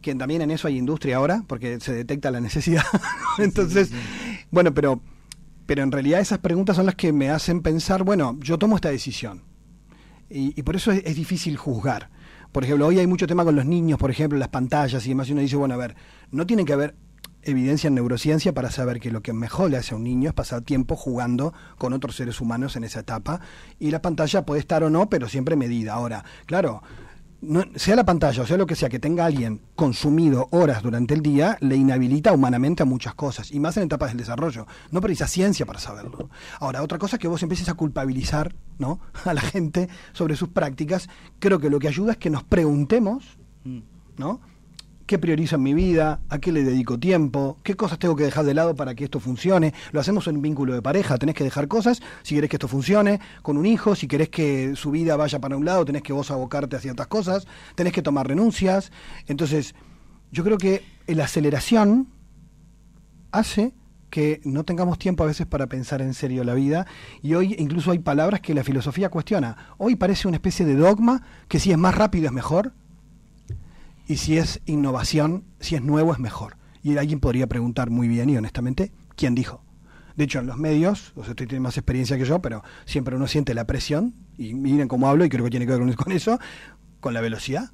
que 0.00 0.14
también 0.14 0.42
en 0.42 0.50
eso 0.50 0.68
hay 0.68 0.76
industria 0.76 1.16
ahora, 1.16 1.44
porque 1.46 1.80
se 1.80 1.92
detecta 1.92 2.30
la 2.30 2.40
necesidad. 2.40 2.84
Entonces, 3.38 3.90
bueno, 4.50 4.72
pero, 4.74 5.00
pero 5.66 5.82
en 5.82 5.92
realidad 5.92 6.20
esas 6.20 6.38
preguntas 6.38 6.76
son 6.76 6.86
las 6.86 6.94
que 6.94 7.12
me 7.12 7.30
hacen 7.30 7.62
pensar, 7.62 8.02
bueno, 8.04 8.38
yo 8.40 8.58
tomo 8.58 8.76
esta 8.76 8.90
decisión. 8.90 9.42
Y, 10.30 10.58
y 10.58 10.62
por 10.62 10.76
eso 10.76 10.92
es, 10.92 11.02
es 11.04 11.16
difícil 11.16 11.56
juzgar. 11.56 12.10
Por 12.52 12.64
ejemplo, 12.64 12.86
hoy 12.86 12.98
hay 12.98 13.06
mucho 13.06 13.26
tema 13.26 13.44
con 13.44 13.54
los 13.54 13.66
niños, 13.66 13.98
por 13.98 14.10
ejemplo, 14.10 14.38
las 14.38 14.48
pantallas 14.48 15.04
y 15.04 15.10
demás, 15.10 15.28
y 15.28 15.32
uno 15.32 15.42
dice, 15.42 15.56
bueno, 15.56 15.74
a 15.74 15.78
ver, 15.78 15.94
no 16.30 16.46
tiene 16.46 16.64
que 16.64 16.72
haber 16.72 16.94
evidencia 17.42 17.88
en 17.88 17.94
neurociencia 17.94 18.52
para 18.52 18.70
saber 18.70 19.00
que 19.00 19.10
lo 19.10 19.22
que 19.22 19.32
mejor 19.32 19.70
le 19.70 19.76
hace 19.76 19.94
a 19.94 19.96
un 19.96 20.04
niño 20.04 20.28
es 20.28 20.34
pasar 20.34 20.62
tiempo 20.62 20.96
jugando 20.96 21.54
con 21.78 21.92
otros 21.92 22.16
seres 22.16 22.40
humanos 22.40 22.76
en 22.76 22.84
esa 22.84 23.00
etapa, 23.00 23.40
y 23.78 23.90
la 23.90 24.02
pantalla 24.02 24.44
puede 24.44 24.60
estar 24.60 24.82
o 24.82 24.90
no, 24.90 25.08
pero 25.08 25.28
siempre 25.28 25.56
medida. 25.56 25.94
Ahora, 25.94 26.24
claro, 26.46 26.82
sea 27.76 27.96
la 27.96 28.04
pantalla 28.04 28.42
o 28.42 28.46
sea 28.46 28.56
lo 28.56 28.66
que 28.66 28.74
sea 28.74 28.88
que 28.88 28.98
tenga 28.98 29.24
alguien 29.24 29.60
consumido 29.74 30.48
horas 30.50 30.82
durante 30.82 31.14
el 31.14 31.22
día, 31.22 31.58
le 31.60 31.76
inhabilita 31.76 32.32
humanamente 32.32 32.82
a 32.82 32.86
muchas 32.86 33.14
cosas, 33.14 33.52
y 33.52 33.60
más 33.60 33.76
en 33.76 33.84
etapas 33.84 34.10
del 34.10 34.18
desarrollo. 34.18 34.66
No 34.90 35.00
precisa 35.00 35.26
ciencia 35.26 35.66
para 35.66 35.78
saberlo. 35.78 36.30
Ahora, 36.60 36.82
otra 36.82 36.98
cosa 36.98 37.16
es 37.16 37.20
que 37.20 37.28
vos 37.28 37.42
empieces 37.42 37.68
a 37.68 37.74
culpabilizar 37.74 38.54
¿no? 38.78 39.00
a 39.24 39.34
la 39.34 39.40
gente 39.40 39.88
sobre 40.12 40.36
sus 40.36 40.48
prácticas. 40.48 41.08
Creo 41.38 41.58
que 41.60 41.70
lo 41.70 41.78
que 41.78 41.88
ayuda 41.88 42.12
es 42.12 42.18
que 42.18 42.30
nos 42.30 42.44
preguntemos, 42.44 43.38
¿no? 44.16 44.40
¿Qué 45.06 45.20
priorizo 45.20 45.54
en 45.54 45.62
mi 45.62 45.72
vida? 45.72 46.18
¿A 46.28 46.40
qué 46.40 46.50
le 46.50 46.64
dedico 46.64 46.98
tiempo? 46.98 47.60
¿Qué 47.62 47.76
cosas 47.76 48.00
tengo 48.00 48.16
que 48.16 48.24
dejar 48.24 48.44
de 48.44 48.54
lado 48.54 48.74
para 48.74 48.96
que 48.96 49.04
esto 49.04 49.20
funcione? 49.20 49.72
Lo 49.92 50.00
hacemos 50.00 50.26
en 50.26 50.34
un 50.34 50.42
vínculo 50.42 50.74
de 50.74 50.82
pareja, 50.82 51.16
tenés 51.16 51.36
que 51.36 51.44
dejar 51.44 51.68
cosas 51.68 52.02
si 52.24 52.34
querés 52.34 52.50
que 52.50 52.56
esto 52.56 52.66
funcione, 52.66 53.20
con 53.42 53.56
un 53.56 53.66
hijo, 53.66 53.94
si 53.94 54.08
querés 54.08 54.30
que 54.30 54.74
su 54.74 54.90
vida 54.90 55.14
vaya 55.14 55.38
para 55.38 55.56
un 55.56 55.64
lado, 55.64 55.84
tenés 55.84 56.02
que 56.02 56.12
vos 56.12 56.32
abocarte 56.32 56.74
a 56.74 56.80
ciertas 56.80 57.06
cosas, 57.06 57.46
tenés 57.76 57.92
que 57.92 58.02
tomar 58.02 58.26
renuncias. 58.26 58.90
Entonces, 59.28 59.76
yo 60.32 60.42
creo 60.42 60.58
que 60.58 60.82
la 61.06 61.26
aceleración 61.26 62.08
hace 63.30 63.74
que 64.10 64.40
no 64.42 64.64
tengamos 64.64 64.98
tiempo 64.98 65.22
a 65.22 65.28
veces 65.28 65.46
para 65.46 65.68
pensar 65.68 66.02
en 66.02 66.14
serio 66.14 66.42
la 66.42 66.54
vida 66.54 66.84
y 67.22 67.34
hoy 67.34 67.54
incluso 67.60 67.92
hay 67.92 68.00
palabras 68.00 68.40
que 68.40 68.54
la 68.54 68.64
filosofía 68.64 69.08
cuestiona. 69.08 69.56
Hoy 69.78 69.94
parece 69.94 70.26
una 70.26 70.38
especie 70.38 70.66
de 70.66 70.74
dogma 70.74 71.22
que 71.46 71.60
si 71.60 71.70
es 71.70 71.78
más 71.78 71.94
rápido 71.94 72.26
es 72.26 72.32
mejor 72.32 72.72
y 74.06 74.16
si 74.16 74.38
es 74.38 74.60
innovación, 74.66 75.44
si 75.60 75.74
es 75.74 75.82
nuevo 75.82 76.12
es 76.12 76.18
mejor. 76.18 76.56
Y 76.82 76.96
alguien 76.96 77.20
podría 77.20 77.46
preguntar 77.46 77.90
muy 77.90 78.06
bien 78.08 78.30
y 78.30 78.36
honestamente, 78.36 78.92
¿quién 79.16 79.34
dijo? 79.34 79.62
De 80.16 80.24
hecho, 80.24 80.38
en 80.38 80.46
los 80.46 80.56
medios, 80.56 81.12
o 81.16 81.22
sea, 81.24 81.32
usted 81.32 81.46
tiene 81.48 81.60
más 81.60 81.76
experiencia 81.76 82.16
que 82.16 82.24
yo, 82.24 82.40
pero 82.40 82.62
siempre 82.86 83.16
uno 83.16 83.26
siente 83.26 83.52
la 83.54 83.66
presión, 83.66 84.14
y 84.38 84.54
miren 84.54 84.88
cómo 84.88 85.08
hablo, 85.08 85.24
y 85.24 85.28
creo 85.28 85.44
que 85.44 85.50
tiene 85.50 85.66
que 85.66 85.76
ver 85.76 85.94
con- 85.96 86.12
eso, 86.12 86.38
con 87.00 87.12
la 87.12 87.20
velocidad. 87.20 87.72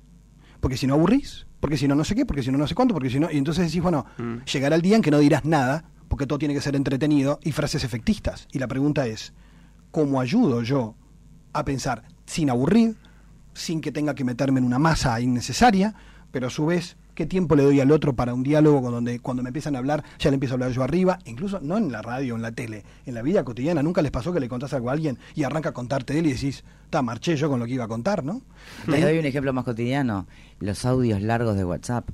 Porque 0.60 0.76
si 0.76 0.86
no 0.86 0.94
aburrís, 0.94 1.46
porque 1.60 1.76
si 1.76 1.86
no 1.86 1.94
no 1.94 2.04
sé 2.04 2.14
qué, 2.14 2.24
porque 2.26 2.42
si 2.42 2.50
no 2.50 2.58
no 2.58 2.66
sé 2.66 2.74
cuánto, 2.74 2.94
porque 2.94 3.10
si 3.10 3.20
no... 3.20 3.30
Y 3.30 3.36
entonces 3.38 3.66
decís, 3.66 3.82
bueno, 3.82 4.06
Mm. 4.18 4.38
llegará 4.52 4.74
el 4.76 4.82
día 4.82 4.96
en 4.96 5.02
que 5.02 5.10
no 5.12 5.18
dirás 5.18 5.44
nada, 5.44 5.84
porque 6.08 6.26
todo 6.26 6.38
tiene 6.38 6.54
que 6.54 6.60
ser 6.60 6.74
entretenido, 6.74 7.38
y 7.44 7.52
frases 7.52 7.84
efectistas. 7.84 8.48
Y 8.52 8.58
la 8.58 8.66
pregunta 8.66 9.06
es, 9.06 9.32
¿cómo 9.92 10.20
ayudo 10.20 10.62
yo 10.62 10.96
a 11.52 11.64
pensar 11.64 12.04
sin 12.26 12.50
aburrir, 12.50 12.96
sin 13.54 13.80
que 13.80 13.92
tenga 13.92 14.14
que 14.14 14.24
meterme 14.24 14.58
en 14.58 14.64
una 14.66 14.78
masa 14.80 15.20
innecesaria, 15.20 15.94
pero 16.32 16.48
a 16.48 16.50
su 16.50 16.66
vez, 16.66 16.96
¿qué 17.14 17.26
tiempo 17.26 17.54
le 17.54 17.62
doy 17.62 17.78
al 17.80 17.92
otro 17.92 18.14
para 18.14 18.34
un 18.34 18.42
diálogo 18.42 18.82
con 18.82 18.92
donde 18.92 19.20
cuando 19.20 19.42
me 19.42 19.50
empiezan 19.50 19.76
a 19.76 19.78
hablar, 19.78 20.02
ya 20.18 20.30
le 20.30 20.34
empiezo 20.34 20.54
a 20.54 20.56
hablar 20.56 20.72
yo 20.72 20.82
arriba, 20.82 21.18
incluso 21.26 21.60
no 21.60 21.76
en 21.76 21.92
la 21.92 22.02
radio, 22.02 22.34
en 22.34 22.42
la 22.42 22.50
tele, 22.50 22.84
en 23.06 23.14
la 23.14 23.22
vida 23.22 23.44
cotidiana, 23.44 23.82
nunca 23.82 24.02
les 24.02 24.10
pasó 24.10 24.32
que 24.32 24.40
le 24.40 24.48
contás 24.48 24.72
algo 24.72 24.90
a 24.90 24.94
alguien 24.94 25.18
y 25.34 25.44
arranca 25.44 25.68
a 25.68 25.72
contarte 25.72 26.18
él 26.18 26.26
y 26.26 26.32
decís, 26.32 26.64
ta, 26.90 27.02
marché 27.02 27.36
yo 27.36 27.48
con 27.48 27.60
lo 27.60 27.66
que 27.66 27.74
iba 27.74 27.84
a 27.84 27.88
contar, 27.88 28.24
¿no? 28.24 28.42
Les 28.88 29.02
doy 29.02 29.18
un 29.18 29.26
ejemplo 29.26 29.52
más 29.52 29.64
cotidiano, 29.64 30.26
los 30.58 30.84
audios 30.84 31.22
largos 31.22 31.56
de 31.56 31.64
WhatsApp, 31.64 32.08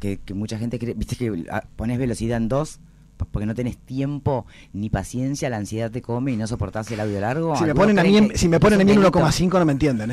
que, 0.00 0.18
que 0.18 0.34
mucha 0.34 0.58
gente 0.58 0.78
cree, 0.78 0.94
viste 0.94 1.16
que 1.16 1.44
ah, 1.50 1.64
pones 1.76 1.98
velocidad 1.98 2.38
en 2.38 2.48
dos 2.48 2.80
porque 3.28 3.46
no 3.46 3.54
tenés 3.54 3.76
tiempo 3.78 4.46
ni 4.72 4.90
paciencia, 4.90 5.50
la 5.50 5.56
ansiedad 5.58 5.90
te 5.90 6.02
come 6.02 6.32
y 6.32 6.36
no 6.36 6.46
soportás 6.46 6.90
el 6.90 7.00
audio 7.00 7.20
largo. 7.20 7.54
Si 7.56 7.62
me 7.64 7.70
Algunos 7.70 7.86
ponen 7.88 7.98
a 7.98 8.02
mí, 8.02 8.16
en- 8.16 8.36
si 8.38 8.48
me 8.48 8.60
ponen 8.60 8.80
a 8.80 8.84
mí 8.84 8.92
en 8.92 8.98
delito. 9.00 9.18
1,5 9.18 9.58
no 9.58 9.64
me 9.64 9.72
entienden. 9.72 10.12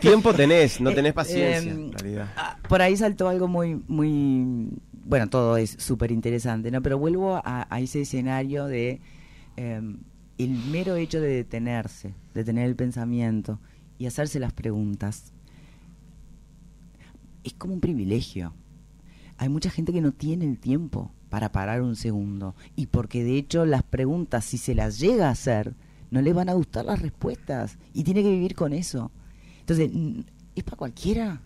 Tiempo 0.00 0.34
tenés, 0.34 0.80
no 0.80 0.92
tenés 0.92 1.10
Eh, 1.10 1.14
paciencia, 1.14 1.72
eh, 1.72 1.74
en 1.74 1.92
realidad. 1.92 2.32
ah, 2.36 2.56
Por 2.68 2.82
ahí 2.82 2.96
saltó 2.96 3.28
algo 3.28 3.48
muy, 3.48 3.82
muy, 3.88 4.70
bueno, 5.04 5.28
todo 5.28 5.56
es 5.56 5.76
súper 5.78 6.10
interesante, 6.12 6.70
¿no? 6.70 6.82
Pero 6.82 6.98
vuelvo 6.98 7.36
a, 7.36 7.66
a 7.70 7.80
ese 7.80 8.02
escenario 8.02 8.66
de 8.66 9.00
eh, 9.56 9.80
el 10.38 10.50
mero 10.70 10.96
hecho 10.96 11.20
de 11.20 11.28
detenerse, 11.28 12.14
de 12.34 12.44
tener 12.44 12.66
el 12.68 12.76
pensamiento 12.76 13.58
y 13.98 14.06
hacerse 14.06 14.38
las 14.38 14.52
preguntas. 14.52 15.32
Es 17.44 17.54
como 17.54 17.74
un 17.74 17.80
privilegio. 17.80 18.54
Hay 19.38 19.48
mucha 19.48 19.70
gente 19.70 19.92
que 19.92 20.00
no 20.00 20.12
tiene 20.12 20.44
el 20.44 20.58
tiempo 20.58 21.12
para 21.28 21.52
parar 21.52 21.82
un 21.82 21.96
segundo 21.96 22.54
y 22.76 22.86
porque 22.86 23.24
de 23.24 23.36
hecho 23.36 23.66
las 23.66 23.82
preguntas, 23.82 24.44
si 24.44 24.58
se 24.58 24.74
las 24.74 24.98
llega 24.98 25.28
a 25.28 25.32
hacer, 25.32 25.74
no 26.10 26.22
le 26.22 26.32
van 26.32 26.48
a 26.48 26.54
gustar 26.54 26.84
las 26.86 27.02
respuestas 27.02 27.78
y 27.92 28.04
tiene 28.04 28.22
que 28.22 28.30
vivir 28.30 28.54
con 28.54 28.72
eso. 28.72 29.10
Entonces, 29.60 29.90
¿es 30.54 30.64
para 30.64 30.76
cualquiera? 30.76 31.40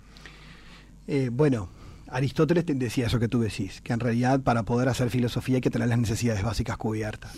Eh, 1.09 1.31
bueno, 1.33 1.69
Aristóteles 2.09 2.65
te 2.65 2.75
decía 2.75 3.07
eso 3.07 3.19
que 3.19 3.29
tú 3.29 3.41
decís, 3.41 3.81
que 3.81 3.93
en 3.93 4.01
realidad 4.01 4.41
para 4.41 4.63
poder 4.63 4.89
hacer 4.89 5.11
filosofía 5.11 5.57
hay 5.57 5.61
que 5.61 5.71
tener 5.71 5.89
las 5.89 5.99
necesidades 5.99 6.43
básicas 6.43 6.77
cubiertas. 6.77 7.33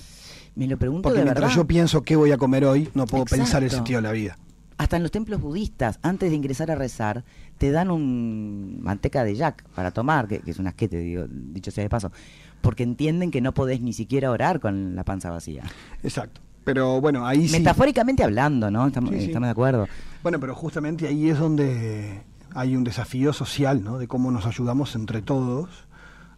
Me 0.54 0.66
lo 0.66 0.76
pregunto 0.76 1.02
Porque 1.02 1.20
de 1.20 1.24
mientras 1.24 1.48
verdad. 1.50 1.56
yo 1.62 1.66
pienso 1.66 2.02
qué 2.02 2.14
voy 2.16 2.30
a 2.32 2.38
comer 2.38 2.64
hoy, 2.64 2.88
no 2.94 3.06
puedo 3.06 3.22
Exacto. 3.24 3.42
pensar 3.42 3.64
el 3.64 3.70
sentido 3.70 3.98
de 3.98 4.02
la 4.02 4.12
vida. 4.12 4.36
Hasta 4.76 4.96
en 4.96 5.02
los 5.02 5.12
templos 5.12 5.40
budistas, 5.40 5.98
antes 6.02 6.30
de 6.30 6.36
ingresar 6.36 6.70
a 6.70 6.74
rezar, 6.74 7.24
te 7.58 7.70
dan 7.70 7.90
un 7.90 8.80
manteca 8.82 9.22
de 9.24 9.36
yak 9.36 9.62
para 9.74 9.90
tomar, 9.92 10.26
que, 10.26 10.40
que 10.40 10.50
es 10.50 10.58
un 10.58 10.66
asquete, 10.66 10.98
digo, 10.98 11.26
dicho 11.28 11.70
sea 11.70 11.84
de 11.84 11.90
paso, 11.90 12.10
porque 12.60 12.82
entienden 12.82 13.30
que 13.30 13.40
no 13.40 13.54
podés 13.54 13.80
ni 13.80 13.92
siquiera 13.92 14.30
orar 14.30 14.58
con 14.60 14.96
la 14.96 15.04
panza 15.04 15.30
vacía. 15.30 15.62
Exacto. 16.02 16.40
Pero 16.64 17.00
bueno, 17.00 17.26
ahí 17.26 17.46
sí. 17.46 17.58
Metafóricamente 17.58 18.24
hablando, 18.24 18.70
¿no? 18.70 18.86
Estamos, 18.86 19.10
Sí, 19.10 19.20
sí. 19.20 19.26
estamos 19.26 19.46
de 19.46 19.50
acuerdo. 19.52 19.86
Bueno, 20.22 20.40
pero 20.40 20.54
justamente 20.54 21.06
ahí 21.06 21.28
es 21.28 21.38
donde 21.38 22.22
hay 22.54 22.74
un 22.74 22.84
desafío 22.84 23.32
social, 23.32 23.84
¿no? 23.84 23.98
De 23.98 24.08
cómo 24.08 24.30
nos 24.30 24.46
ayudamos 24.46 24.94
entre 24.96 25.20
todos 25.22 25.68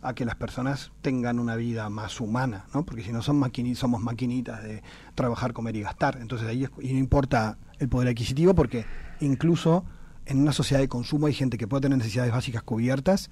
a 0.02 0.14
que 0.14 0.24
las 0.24 0.34
personas 0.36 0.92
tengan 1.02 1.38
una 1.38 1.56
vida 1.56 1.88
más 1.90 2.20
humana, 2.20 2.66
¿no? 2.74 2.84
Porque 2.84 3.02
si 3.02 3.12
no 3.12 3.22
son 3.22 3.40
maquini- 3.40 3.74
somos 3.74 4.00
maquinitas 4.00 4.62
de 4.62 4.82
trabajar, 5.14 5.52
comer 5.52 5.76
y 5.76 5.82
gastar. 5.82 6.18
Entonces 6.20 6.46
ahí 6.48 6.64
es- 6.64 6.70
y 6.80 6.92
no 6.92 6.98
importa 6.98 7.58
el 7.78 7.88
poder 7.88 8.08
adquisitivo 8.08 8.54
porque 8.54 8.84
incluso 9.20 9.84
en 10.26 10.40
una 10.40 10.52
sociedad 10.52 10.80
de 10.80 10.88
consumo 10.88 11.26
hay 11.26 11.34
gente 11.34 11.56
que 11.58 11.66
puede 11.68 11.82
tener 11.82 11.98
necesidades 11.98 12.32
básicas 12.32 12.62
cubiertas 12.62 13.30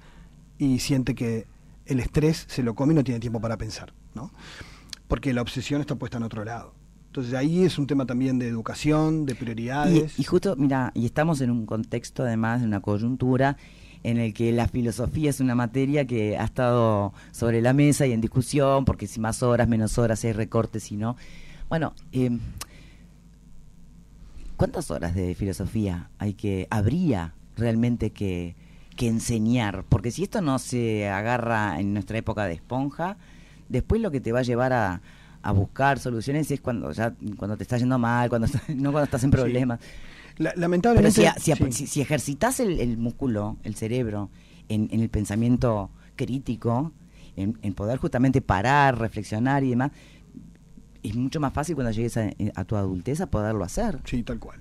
y 0.57 0.79
siente 0.79 1.15
que 1.15 1.45
el 1.85 1.99
estrés 1.99 2.45
se 2.47 2.63
lo 2.63 2.73
come 2.75 2.93
y 2.93 2.95
no 2.95 3.03
tiene 3.03 3.19
tiempo 3.19 3.39
para 3.39 3.57
pensar, 3.57 3.93
¿no? 4.13 4.31
Porque 5.07 5.33
la 5.33 5.41
obsesión 5.41 5.81
está 5.81 5.95
puesta 5.95 6.17
en 6.17 6.23
otro 6.23 6.43
lado. 6.45 6.73
Entonces 7.07 7.33
ahí 7.35 7.63
es 7.63 7.77
un 7.77 7.87
tema 7.87 8.05
también 8.05 8.39
de 8.39 8.47
educación, 8.47 9.25
de 9.25 9.33
Y, 9.33 9.35
prioridades. 9.35 10.19
y 10.19 10.23
justo, 10.23 10.55
mira, 10.57 10.91
y 10.95 11.05
estamos 11.05 11.39
en 11.41 11.51
un 11.51 11.65
contexto 11.65 12.23
además, 12.23 12.61
de 12.61 12.67
una 12.67 12.81
coyuntura 12.81 13.55
en 14.09 14.17
el 14.17 14.33
que 14.33 14.51
la 14.51 14.67
filosofía 14.67 15.29
es 15.29 15.39
una 15.39 15.55
materia 15.55 16.05
que 16.05 16.37
ha 16.37 16.43
estado 16.45 17.13
sobre 17.31 17.61
la 17.61 17.73
mesa 17.73 18.05
y 18.05 18.11
en 18.11 18.21
discusión, 18.21 18.85
porque 18.85 19.07
si 19.07 19.19
más 19.19 19.41
horas, 19.43 19.67
menos 19.67 19.97
horas, 19.97 20.19
si 20.19 20.27
hay 20.27 20.33
recortes, 20.33 20.83
si 20.83 20.95
no. 20.95 21.15
Bueno, 21.69 21.93
eh, 22.11 22.37
¿cuántas 24.57 24.91
horas 24.91 25.15
de 25.15 25.35
filosofía 25.35 26.09
hay 26.19 26.33
que, 26.33 26.67
habría 26.69 27.33
realmente 27.57 28.11
que, 28.11 28.55
que 28.95 29.07
enseñar? 29.07 29.83
Porque 29.89 30.11
si 30.11 30.23
esto 30.23 30.41
no 30.41 30.59
se 30.59 31.09
agarra 31.09 31.79
en 31.79 31.93
nuestra 31.93 32.17
época 32.17 32.45
de 32.45 32.53
esponja, 32.53 33.17
después 33.69 34.01
lo 34.01 34.11
que 34.11 34.21
te 34.21 34.31
va 34.31 34.39
a 34.39 34.43
llevar 34.43 34.73
a, 34.73 35.01
a 35.41 35.51
buscar 35.51 35.99
soluciones 35.99 36.49
es 36.51 36.61
cuando 36.61 36.91
ya 36.91 37.13
cuando 37.37 37.57
te 37.57 37.63
está 37.63 37.77
yendo 37.77 37.97
mal, 37.99 38.29
cuando 38.29 38.45
está- 38.47 38.61
no 38.75 38.91
cuando 38.91 39.05
estás 39.05 39.23
en 39.23 39.31
problemas. 39.31 39.79
La- 40.37 40.49
Pero 40.51 40.61
lamentablemente. 40.61 41.11
si, 41.39 41.51
si, 41.51 41.53
sí. 41.53 41.71
si- 41.71 41.87
si 41.87 42.01
ejercitas 42.01 42.59
el, 42.59 42.79
el 42.79 42.97
músculo, 42.97 43.57
el 43.63 43.75
cerebro, 43.75 44.29
en, 44.69 44.89
en 44.91 44.99
el 44.99 45.09
pensamiento 45.09 45.89
crítico, 46.15 46.91
en, 47.35 47.57
en 47.61 47.73
poder 47.73 47.97
justamente 47.99 48.41
parar, 48.41 48.97
reflexionar 48.99 49.63
y 49.63 49.69
demás, 49.69 49.91
es 51.03 51.15
mucho 51.15 51.39
más 51.39 51.53
fácil 51.53 51.75
cuando 51.75 51.91
llegues 51.91 52.17
a, 52.17 52.29
a 52.55 52.63
tu 52.65 52.75
adultez 52.75 53.21
a 53.21 53.27
poderlo 53.27 53.63
hacer. 53.63 53.99
Sí, 54.05 54.23
tal 54.23 54.39
cual. 54.39 54.59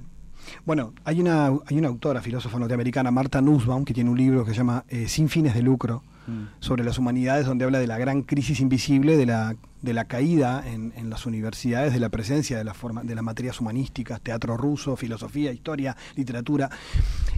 Bueno, 0.67 0.93
hay 1.05 1.21
una, 1.21 1.47
hay 1.67 1.79
una 1.79 1.89
autora, 1.89 2.21
filósofa 2.21 2.59
norteamericana, 2.59 3.11
Marta 3.11 3.41
Nussbaum, 3.41 3.85
que 3.85 3.95
tiene 3.95 4.11
un 4.11 4.19
libro 4.19 4.45
que 4.45 4.51
se 4.51 4.59
llama 4.59 4.85
eh, 4.89 5.09
Sin 5.09 5.29
fines 5.29 5.55
de 5.55 5.63
lucro, 5.63 6.03
Mm. 6.27 6.45
sobre 6.61 6.85
las 6.85 6.97
humanidades, 6.99 7.45
donde 7.45 7.67
habla 7.67 7.79
de 7.79 7.87
la 7.87 7.99
gran 7.99 8.23
crisis 8.23 8.61
invisible 8.61 9.19
de 9.19 9.27
la, 9.27 9.57
de 9.85 9.93
la 9.93 10.07
caída 10.07 10.65
en, 10.67 10.93
en 10.97 11.11
las 11.11 11.27
universidades 11.27 11.93
de 11.93 12.01
la 12.01 12.09
presencia 12.09 12.57
de, 12.57 12.65
la 12.65 12.75
forma, 12.75 13.05
de 13.05 13.15
las 13.15 13.23
materias 13.23 13.61
humanísticas, 13.61 14.21
teatro 14.21 14.57
ruso, 14.57 14.97
filosofía, 14.97 15.53
historia, 15.53 15.97
literatura. 16.17 16.71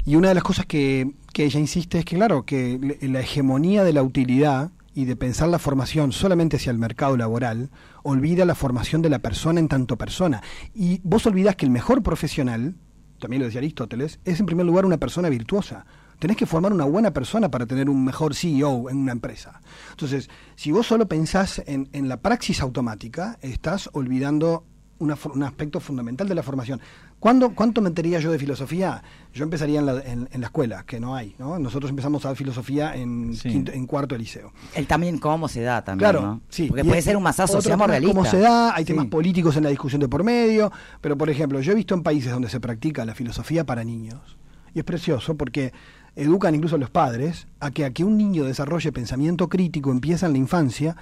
Y 0.04 0.14
una 0.14 0.28
de 0.28 0.34
las 0.34 0.44
cosas 0.44 0.64
que, 0.64 1.12
que 1.32 1.44
ella 1.44 1.58
insiste 1.58 1.98
es 1.98 2.04
que, 2.04 2.16
claro, 2.16 2.44
que 2.44 2.98
la 3.02 3.20
hegemonía 3.20 3.82
de 3.82 3.92
la 3.92 4.02
utilidad 4.02 4.70
y 4.94 5.04
de 5.04 5.16
pensar 5.16 5.48
la 5.48 5.58
formación 5.58 6.12
solamente 6.12 6.56
hacia 6.56 6.70
el 6.70 6.78
mercado 6.78 7.16
laboral, 7.16 7.70
olvida 8.02 8.46
la 8.46 8.54
formación 8.54 9.02
de 9.02 9.10
la 9.10 9.18
persona 9.18 9.60
en 9.60 9.68
tanto 9.68 9.98
persona. 9.98 10.42
Y 10.74 11.00
vos 11.02 11.26
olvidás 11.26 11.56
que 11.56 11.66
el 11.66 11.70
mejor 11.70 12.02
profesional, 12.02 12.76
también 13.20 13.40
lo 13.40 13.46
decía 13.46 13.58
Aristóteles, 13.58 14.20
es 14.24 14.40
en 14.40 14.46
primer 14.46 14.64
lugar 14.64 14.86
una 14.86 14.96
persona 14.96 15.28
virtuosa. 15.28 15.84
Tenés 16.18 16.36
que 16.36 16.46
formar 16.46 16.72
una 16.72 16.84
buena 16.84 17.12
persona 17.12 17.50
para 17.50 17.66
tener 17.66 17.90
un 17.90 18.04
mejor 18.04 18.34
CEO 18.34 18.88
en 18.90 18.96
una 18.98 19.12
empresa. 19.12 19.60
Entonces, 19.90 20.30
si 20.54 20.70
vos 20.72 20.86
solo 20.86 21.06
pensás 21.08 21.62
en, 21.66 21.88
en 21.92 22.08
la 22.08 22.16
praxis 22.18 22.60
automática, 22.62 23.38
estás 23.42 23.90
olvidando 23.92 24.64
una 24.98 25.14
un 25.34 25.42
aspecto 25.42 25.78
fundamental 25.78 26.26
de 26.26 26.34
la 26.34 26.42
formación. 26.42 26.80
¿Cuándo, 27.20 27.54
¿Cuánto 27.54 27.82
metería 27.82 28.18
yo 28.18 28.32
de 28.32 28.38
filosofía? 28.38 29.02
Yo 29.34 29.44
empezaría 29.44 29.80
en 29.80 29.86
la, 29.86 30.00
en, 30.00 30.26
en 30.32 30.40
la 30.40 30.46
escuela, 30.46 30.84
que 30.86 30.98
no 31.00 31.14
hay. 31.14 31.34
¿no? 31.38 31.58
Nosotros 31.58 31.90
empezamos 31.90 32.24
a 32.24 32.28
dar 32.28 32.36
filosofía 32.36 32.96
en, 32.96 33.34
Sí. 33.34 33.50
quinto- 33.50 33.72
en 33.72 33.86
cuarto 33.86 34.14
de 34.14 34.20
liceo. 34.20 34.52
El 34.74 34.86
también 34.86 35.18
cómo 35.18 35.48
se 35.48 35.60
da 35.60 35.84
también, 35.84 36.10
Claro, 36.10 36.22
¿no? 36.26 36.40
sí. 36.48 36.68
Porque 36.68 36.80
Y 36.82 36.84
puede 36.88 37.02
ser 37.02 37.14
un 37.16 37.22
masazo, 37.22 37.60
seamos 37.60 37.88
realistas. 37.88 38.16
Cómo 38.16 38.26
se 38.30 38.38
da, 38.38 38.74
hay 38.74 38.84
Sí. 38.84 38.92
temas 38.92 39.06
políticos 39.08 39.54
en 39.58 39.64
la 39.64 39.68
discusión 39.70 40.00
de 40.00 40.08
por 40.08 40.24
medio, 40.24 40.72
pero 41.02 41.16
por 41.18 41.28
ejemplo, 41.28 41.60
yo 41.60 41.72
he 41.72 41.74
visto 41.74 41.94
en 41.94 42.02
países 42.02 42.32
donde 42.32 42.48
se 42.48 42.58
practica 42.60 43.04
la 43.04 43.14
filosofía 43.14 43.64
para 43.66 43.84
niños, 43.84 44.38
y 44.72 44.78
es 44.78 44.84
precioso 44.86 45.36
porque 45.36 45.74
educan 46.16 46.54
incluso 46.54 46.76
a 46.76 46.78
los 46.78 46.90
padres 46.90 47.46
a 47.60 47.70
que, 47.70 47.84
a 47.84 47.92
que 47.92 48.02
un 48.02 48.16
niño 48.16 48.44
desarrolle 48.44 48.90
pensamiento 48.90 49.48
crítico 49.48 49.92
empieza 49.92 50.26
en 50.26 50.32
la 50.32 50.38
infancia, 50.38 50.96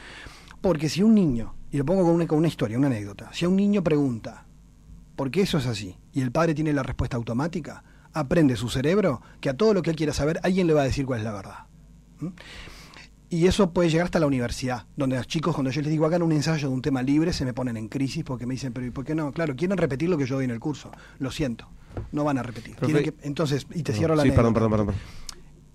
porque 0.61 0.88
si 0.88 1.03
un 1.03 1.14
niño, 1.14 1.55
y 1.70 1.79
lo 1.79 1.85
pongo 1.85 2.03
con 2.03 2.14
una, 2.14 2.27
con 2.27 2.38
una 2.38 2.48
historia, 2.48 2.77
una 2.77 2.88
anécdota, 2.88 3.31
si 3.33 3.46
un 3.46 3.57
niño 3.57 3.83
pregunta, 3.83 4.46
¿por 5.16 5.31
qué 5.31 5.42
eso 5.42 5.59
es 5.59 5.66
así? 5.66 5.96
Y 6.12 6.20
el 6.20 6.33
padre 6.33 6.55
tiene 6.55 6.72
la 6.72 6.83
respuesta 6.83 7.16
automática, 7.16 7.85
aprende 8.12 8.57
su 8.57 8.68
cerebro 8.68 9.22
que 9.40 9.48
a 9.48 9.57
todo 9.57 9.72
lo 9.72 9.83
que 9.83 9.90
él 9.90 9.96
quiera 9.96 10.12
saber, 10.12 10.40
alguien 10.42 10.66
le 10.66 10.74
va 10.74 10.83
a 10.83 10.85
decir 10.85 11.07
cuál 11.07 11.20
es 11.20 11.24
la 11.24 11.33
verdad. 11.33 11.59
¿Mm? 12.20 12.29
Y 13.31 13.46
eso 13.46 13.72
puede 13.72 13.90
llegar 13.90 14.05
hasta 14.05 14.20
la 14.20 14.27
universidad, 14.27 14.87
donde 14.96 15.16
los 15.16 15.27
chicos, 15.27 15.55
cuando 15.55 15.70
yo 15.70 15.81
les 15.81 15.90
digo 15.90 16.07
hagan 16.07 16.22
un 16.22 16.31
ensayo 16.31 16.68
de 16.68 16.74
un 16.74 16.83
tema 16.83 17.03
libre, 17.03 17.33
se 17.33 17.44
me 17.44 17.53
ponen 17.53 17.77
en 17.77 17.88
crisis 17.88 18.22
porque 18.22 18.46
me 18.46 18.55
dicen, 18.55 18.72
pero 18.72 18.87
¿y 18.87 18.90
por 18.90 19.05
qué 19.05 19.14
no? 19.16 19.33
Claro, 19.33 19.57
quieren 19.57 19.77
repetir 19.77 20.09
lo 20.09 20.16
que 20.16 20.27
yo 20.27 20.37
doy 20.37 20.44
en 20.44 20.53
el 20.53 20.61
curso. 20.61 20.92
Lo 21.18 21.33
siento, 21.33 21.68
no 22.12 22.24
van 22.24 22.38
a 22.38 22.42
repetir. 22.42 22.76
Tienen 22.76 23.04
que- 23.04 23.14
entonces, 23.22 23.66
y 23.74 23.83
te 23.83 23.92
cierro 23.92 24.14
la 24.14 24.22
Sí, 24.22 24.30
perdón, 24.30 24.54
perdón, 24.54 24.70
perdón. 24.70 24.87
perdón. 24.88 25.02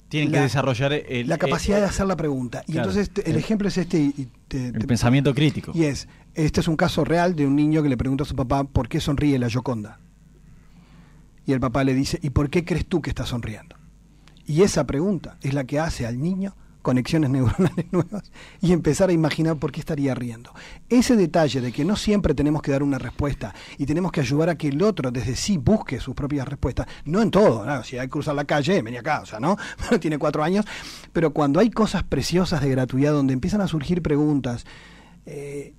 Tienen 0.09 0.31
La- 0.31 0.39
que 0.39 0.41
desarrollar 0.43 0.91
el, 0.93 1.27
La 1.27 1.37
capacidad 1.37 1.77
el- 1.77 1.83
de 1.83 1.89
hacer 1.89 2.07
la 2.07 2.15
pregunta. 2.17 2.63
Y 2.67 2.71
claro, 2.73 2.89
entonces 2.89 3.11
el, 3.25 3.33
el- 3.33 3.37
ejemplo 3.37 3.67
es 3.67 3.77
este 3.77 3.99
y, 3.99 4.13
y 4.17 4.27
te- 4.47 4.67
el 4.67 4.73
te- 4.79 4.87
pensamiento 4.87 5.33
crítico. 5.35 5.71
y 5.75 5.83
es, 5.83 6.07
este 6.33 6.61
es 6.61 6.67
un 6.67 6.75
caso 6.75 7.03
real 7.05 7.35
de 7.35 7.45
un 7.45 7.55
niño 7.55 7.83
que 7.83 7.89
le 7.89 7.97
pregunta 7.97 8.23
a 8.23 8.27
su 8.27 8.35
papá 8.35 8.63
por 8.63 8.87
qué 8.89 8.99
sonríe 8.99 9.37
la 9.37 9.47
Yoconda. 9.49 9.99
Y 11.45 11.51
el 11.53 11.59
papá 11.59 11.83
le 11.83 11.93
dice, 11.93 12.19
¿y 12.21 12.31
por 12.31 12.49
qué 12.49 12.65
crees 12.65 12.85
tú 12.87 13.01
que 13.01 13.09
está 13.09 13.25
sonriendo? 13.25 13.75
Y 14.45 14.63
esa 14.63 14.85
pregunta 14.87 15.37
es 15.41 15.53
la 15.53 15.63
que 15.63 15.79
hace 15.79 16.05
al 16.07 16.19
niño 16.19 16.55
conexiones 16.89 17.29
neuronales 17.29 17.85
nuevas 17.91 18.31
y 18.61 18.73
empezar 18.73 19.09
a 19.09 19.13
imaginar 19.13 19.57
por 19.57 19.71
qué 19.71 19.79
estaría 19.79 20.15
riendo. 20.15 20.51
Ese 20.89 21.15
detalle 21.15 21.61
de 21.61 21.71
que 21.71 21.85
no 21.85 21.95
siempre 21.95 22.33
tenemos 22.33 22.63
que 22.63 22.71
dar 22.71 22.81
una 22.81 22.97
respuesta 22.97 23.53
y 23.77 23.85
tenemos 23.85 24.11
que 24.11 24.21
ayudar 24.21 24.49
a 24.49 24.55
que 24.55 24.69
el 24.69 24.81
otro 24.81 25.11
desde 25.11 25.35
sí 25.35 25.57
busque 25.57 25.99
sus 25.99 26.15
propias 26.15 26.47
respuestas, 26.47 26.87
no 27.05 27.21
en 27.21 27.29
todo, 27.29 27.63
¿no? 27.63 27.83
si 27.83 27.99
hay 27.99 28.07
que 28.07 28.09
cruzar 28.09 28.33
la 28.33 28.45
calle, 28.45 28.81
vení 28.81 28.97
acá, 28.97 29.21
o 29.21 29.25
sea, 29.27 29.39
¿no? 29.39 29.55
Tiene 30.01 30.17
cuatro 30.17 30.43
años, 30.43 30.65
pero 31.13 31.31
cuando 31.31 31.59
hay 31.59 31.69
cosas 31.69 32.01
preciosas 32.01 32.61
de 32.61 32.71
gratuidad 32.71 33.13
donde 33.13 33.33
empiezan 33.33 33.61
a 33.61 33.67
surgir 33.67 34.01
preguntas, 34.01 34.65
eh, 35.27 35.75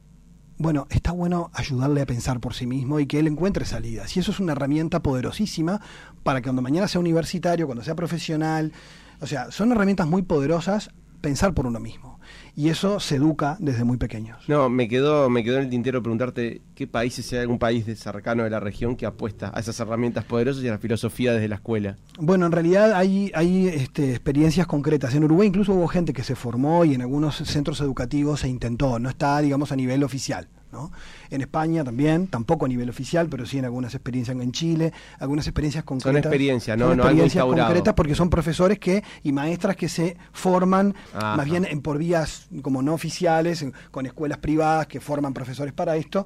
bueno, 0.59 0.87
está 0.90 1.11
bueno 1.11 1.51
ayudarle 1.55 2.03
a 2.03 2.07
pensar 2.07 2.38
por 2.38 2.55
sí 2.55 2.68
mismo 2.68 3.01
y 3.01 3.07
que 3.07 3.18
él 3.18 3.27
encuentre 3.27 3.64
salidas. 3.64 4.16
Y 4.16 4.20
eso 4.20 4.31
es 4.31 4.38
una 4.38 4.53
herramienta 4.53 5.03
poderosísima 5.03 5.81
para 6.23 6.40
que 6.40 6.44
cuando 6.44 6.62
mañana 6.62 6.87
sea 6.87 7.01
universitario, 7.01 7.66
cuando 7.66 7.83
sea 7.83 7.96
profesional, 7.96 8.73
o 9.20 9.27
sea, 9.27 9.51
son 9.51 9.73
herramientas 9.73 10.07
muy 10.07 10.23
poderosas 10.23 10.90
pensar 11.21 11.55
por 11.55 11.67
uno 11.67 11.81
mismo. 11.81 12.21
Y 12.57 12.69
eso 12.69 13.01
se 13.01 13.17
educa 13.17 13.57
desde 13.61 13.85
muy 13.85 13.97
pequeños. 13.97 14.39
No, 14.49 14.69
me 14.69 14.89
quedó, 14.89 15.31
me 15.31 15.43
quedó 15.43 15.57
en 15.59 15.65
el 15.65 15.71
tintero 15.71 16.03
preguntarte 16.03 16.63
qué 16.75 16.87
países, 16.87 17.27
si 17.27 17.37
hay 17.37 17.43
algún 17.43 17.59
país 17.59 17.87
de 17.87 17.97
cercano 17.97 18.45
de 18.45 18.51
la 18.51 18.61
región 18.61 18.97
que 18.97 19.07
apuesta 19.07 19.51
a 19.55 19.61
esas 19.61 19.79
herramientas 19.81 20.25
poderosas 20.25 20.63
y 20.63 20.69
a 20.69 20.73
la 20.73 20.79
filosofía 20.79 21.33
desde 21.33 21.49
la 21.49 21.57
escuela. 21.57 21.97
Bueno, 22.19 22.47
en 22.47 22.53
realidad 22.53 22.93
hay, 22.93 23.31
hay 23.35 23.69
este, 23.69 24.11
experiencias 24.11 24.67
concretas. 24.67 25.15
En 25.15 25.25
Uruguay 25.25 25.49
incluso 25.49 25.73
hubo 25.73 25.89
gente 25.89 26.13
que 26.13 26.23
se 26.23 26.35
formó 26.35 26.85
y 26.85 26.95
en 26.95 27.03
algunos 27.03 27.37
centros 27.37 27.81
educativos 27.81 28.41
se 28.41 28.49
intentó. 28.49 28.99
No 28.99 29.09
está, 29.09 29.41
digamos, 29.41 29.73
a 29.73 29.77
nivel 29.77 30.03
oficial. 30.05 30.49
¿No? 30.73 30.91
En 31.31 31.41
España 31.41 31.83
también, 31.85 32.27
tampoco 32.29 32.67
a 32.67 32.69
nivel 32.69 32.89
oficial, 32.91 33.29
pero 33.29 33.45
sí 33.47 33.59
en 33.59 33.65
algunas 33.65 33.95
experiencias 33.95 34.37
en 34.39 34.53
Chile, 34.53 34.93
algunas 35.19 35.47
experiencias 35.47 35.85
concretas. 35.85 36.25
experiencias, 36.25 36.77
no- 36.79 36.89
Son 36.89 36.97
no 36.97 37.03
algo 37.05 37.23
experiencias 37.23 37.45
concretas 37.45 37.95
porque 37.95 38.15
son 38.15 38.31
profesores 38.31 38.79
que 38.79 39.03
y 39.23 39.33
maestras 39.33 39.77
que 39.77 39.89
se 39.89 40.17
forman 40.33 40.95
Ajá. 41.15 41.37
más 41.37 41.47
bien 41.47 41.65
en, 41.69 41.81
por 41.83 41.99
vías 41.99 42.49
como 42.63 42.83
no 42.83 42.95
oficiales, 42.95 43.63
en- 43.63 43.73
con 43.91 44.07
escuelas 44.07 44.39
privadas 44.39 44.87
que 44.87 45.01
forman 45.01 45.35
profesores 45.35 45.73
para 45.73 45.97
esto 45.97 46.25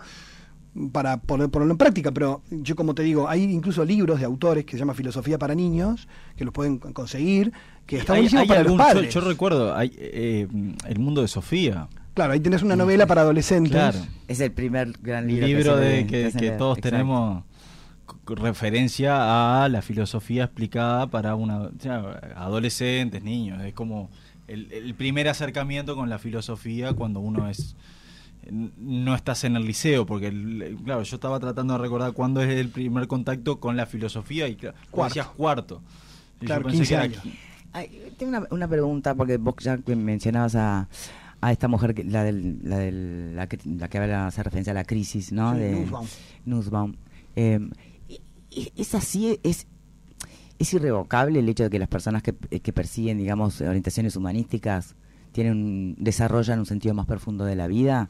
para 0.90 1.18
poner, 1.18 1.48
ponerlo 1.50 1.72
en 1.74 1.78
práctica, 1.78 2.10
pero 2.10 2.42
yo 2.50 2.74
como 2.74 2.96
te 2.96 3.04
digo, 3.04 3.28
hay 3.28 3.44
incluso 3.44 3.84
libros 3.84 4.18
de 4.18 4.26
autores 4.26 4.64
que 4.64 4.72
se 4.72 4.78
llama 4.78 4.92
Filosofía 4.94 5.38
para 5.38 5.54
Niños, 5.54 6.08
que 6.36 6.44
los 6.44 6.52
pueden 6.52 6.78
conseguir, 6.78 7.52
que 7.86 7.98
está 7.98 8.14
buenísimo 8.14 8.40
hay 8.42 8.48
para 8.48 8.60
algún- 8.62 8.78
los 8.78 8.86
yo- 8.88 8.92
padres. 8.94 9.14
Yo, 9.14 9.20
recuerdo, 9.20 9.72
hay, 9.76 9.92
eh, 9.96 10.48
El 10.88 10.98
mundo 10.98 11.22
de 11.22 11.28
Sofía. 11.28 11.86
Claro, 12.14 12.32
ahí 12.32 12.40
tenés 12.40 12.62
una 12.62 12.76
novela 12.76 13.06
para 13.06 13.22
adolescentes. 13.22 13.72
Claro. 13.72 13.98
Es 14.28 14.40
el 14.40 14.52
primer 14.52 14.92
gran 15.02 15.26
libro, 15.26 15.46
libro 15.46 15.74
que, 15.76 15.80
de 15.82 16.06
que, 16.06 16.32
que 16.38 16.50
lee. 16.52 16.58
todos 16.58 16.78
Exacto. 16.78 16.96
tenemos 16.96 17.44
referencia 18.26 19.62
a 19.64 19.68
la 19.68 19.82
filosofía 19.82 20.44
explicada 20.44 21.08
para 21.08 21.34
una 21.34 21.70
adolescentes, 22.36 23.22
niños. 23.22 23.62
Es 23.62 23.74
como 23.74 24.10
el, 24.48 24.70
el 24.72 24.94
primer 24.94 25.28
acercamiento 25.28 25.96
con 25.96 26.08
la 26.08 26.18
filosofía 26.18 26.92
cuando 26.92 27.20
uno 27.20 27.48
es 27.48 27.76
no 28.50 29.14
estás 29.14 29.42
en 29.44 29.56
el 29.56 29.64
liceo, 29.64 30.04
porque 30.04 30.26
el- 30.26 30.76
claro, 30.84 31.02
yo 31.02 31.16
estaba 31.16 31.40
tratando 31.40 31.72
de 31.74 31.78
recordar 31.80 32.12
cuándo 32.12 32.42
es 32.42 32.50
el 32.50 32.68
primer 32.68 33.06
contacto 33.08 33.58
con 33.58 33.74
la 33.74 33.86
filosofía 33.86 34.46
y 34.48 34.56
claro, 34.56 34.76
Cuarto. 34.90 35.08
decías 35.14 35.26
cuarto. 35.34 35.82
Y 36.40 36.42
yo 36.42 36.46
Claro, 36.48 36.62
pensé 36.64 36.76
15 36.78 36.88
que 36.88 36.94
era 36.94 37.02
años. 37.04 37.22
Ay, 37.72 38.12
tengo 38.18 38.36
una, 38.36 38.46
una 38.50 38.68
pregunta, 38.68 39.14
porque 39.14 39.38
vos 39.38 39.54
ya 39.60 39.78
que 39.78 39.96
mencionabas 39.96 40.54
a, 40.56 40.88
a 41.46 41.52
esta 41.52 41.68
mujer, 41.68 41.94
la, 42.06 42.24
del, 42.24 42.60
la, 42.62 42.78
del, 42.78 43.36
la, 43.36 43.46
que, 43.48 43.58
la 43.64 43.88
que 43.88 43.98
habla, 43.98 44.26
hace 44.28 44.42
referencia 44.42 44.70
a 44.70 44.74
la 44.74 44.84
crisis, 44.84 45.30
¿no? 45.30 45.52
Sí, 45.52 45.58
de 45.60 45.86
Nussbaum. 46.46 46.94
Eh, 47.36 47.60
y- 48.50 48.72
¿Es 48.76 48.94
así? 48.94 49.38
¿Es, 49.42 49.66
¿Es 50.58 50.72
irrevocable 50.72 51.40
el 51.40 51.48
hecho 51.48 51.64
de 51.64 51.70
que 51.70 51.78
las 51.78 51.88
personas 51.88 52.22
que, 52.22 52.32
que 52.34 52.72
persiguen, 52.72 53.18
digamos, 53.18 53.60
orientaciones 53.60 54.16
humanísticas 54.16 54.94
tienen 55.32 55.96
desarrollan 55.98 56.60
un 56.60 56.66
sentido 56.66 56.94
más 56.94 57.06
profundo 57.06 57.44
de 57.44 57.56
la 57.56 57.66
vida? 57.66 58.08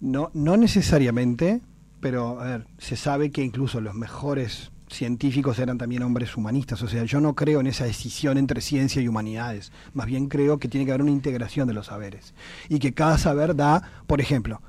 No, 0.00 0.30
no 0.34 0.56
necesariamente, 0.56 1.62
pero 2.00 2.38
a 2.40 2.44
ver, 2.44 2.66
se 2.78 2.96
sabe 2.96 3.30
que 3.30 3.42
incluso 3.42 3.80
los 3.80 3.94
mejores 3.94 4.72
científicos 4.88 5.58
eran 5.58 5.78
también 5.78 6.02
hombres 6.02 6.36
humanistas. 6.36 6.82
O 6.82 6.88
sea, 6.88 7.04
yo 7.04 7.20
no 7.20 7.34
creo 7.34 7.60
en 7.60 7.66
esa 7.66 7.84
decisión 7.84 8.38
entre 8.38 8.60
ciencia 8.60 9.02
y 9.02 9.08
humanidades. 9.08 9.72
Más 9.92 10.06
bien 10.06 10.28
creo 10.28 10.58
que 10.58 10.68
tiene 10.68 10.86
que 10.86 10.92
haber 10.92 11.02
una 11.02 11.10
integración 11.10 11.68
de 11.68 11.74
los 11.74 11.86
saberes. 11.86 12.34
Y 12.68 12.78
que 12.78 12.94
cada 12.94 13.18
saber 13.18 13.56
da, 13.56 13.82
por 14.06 14.20
ejemplo, 14.20 14.62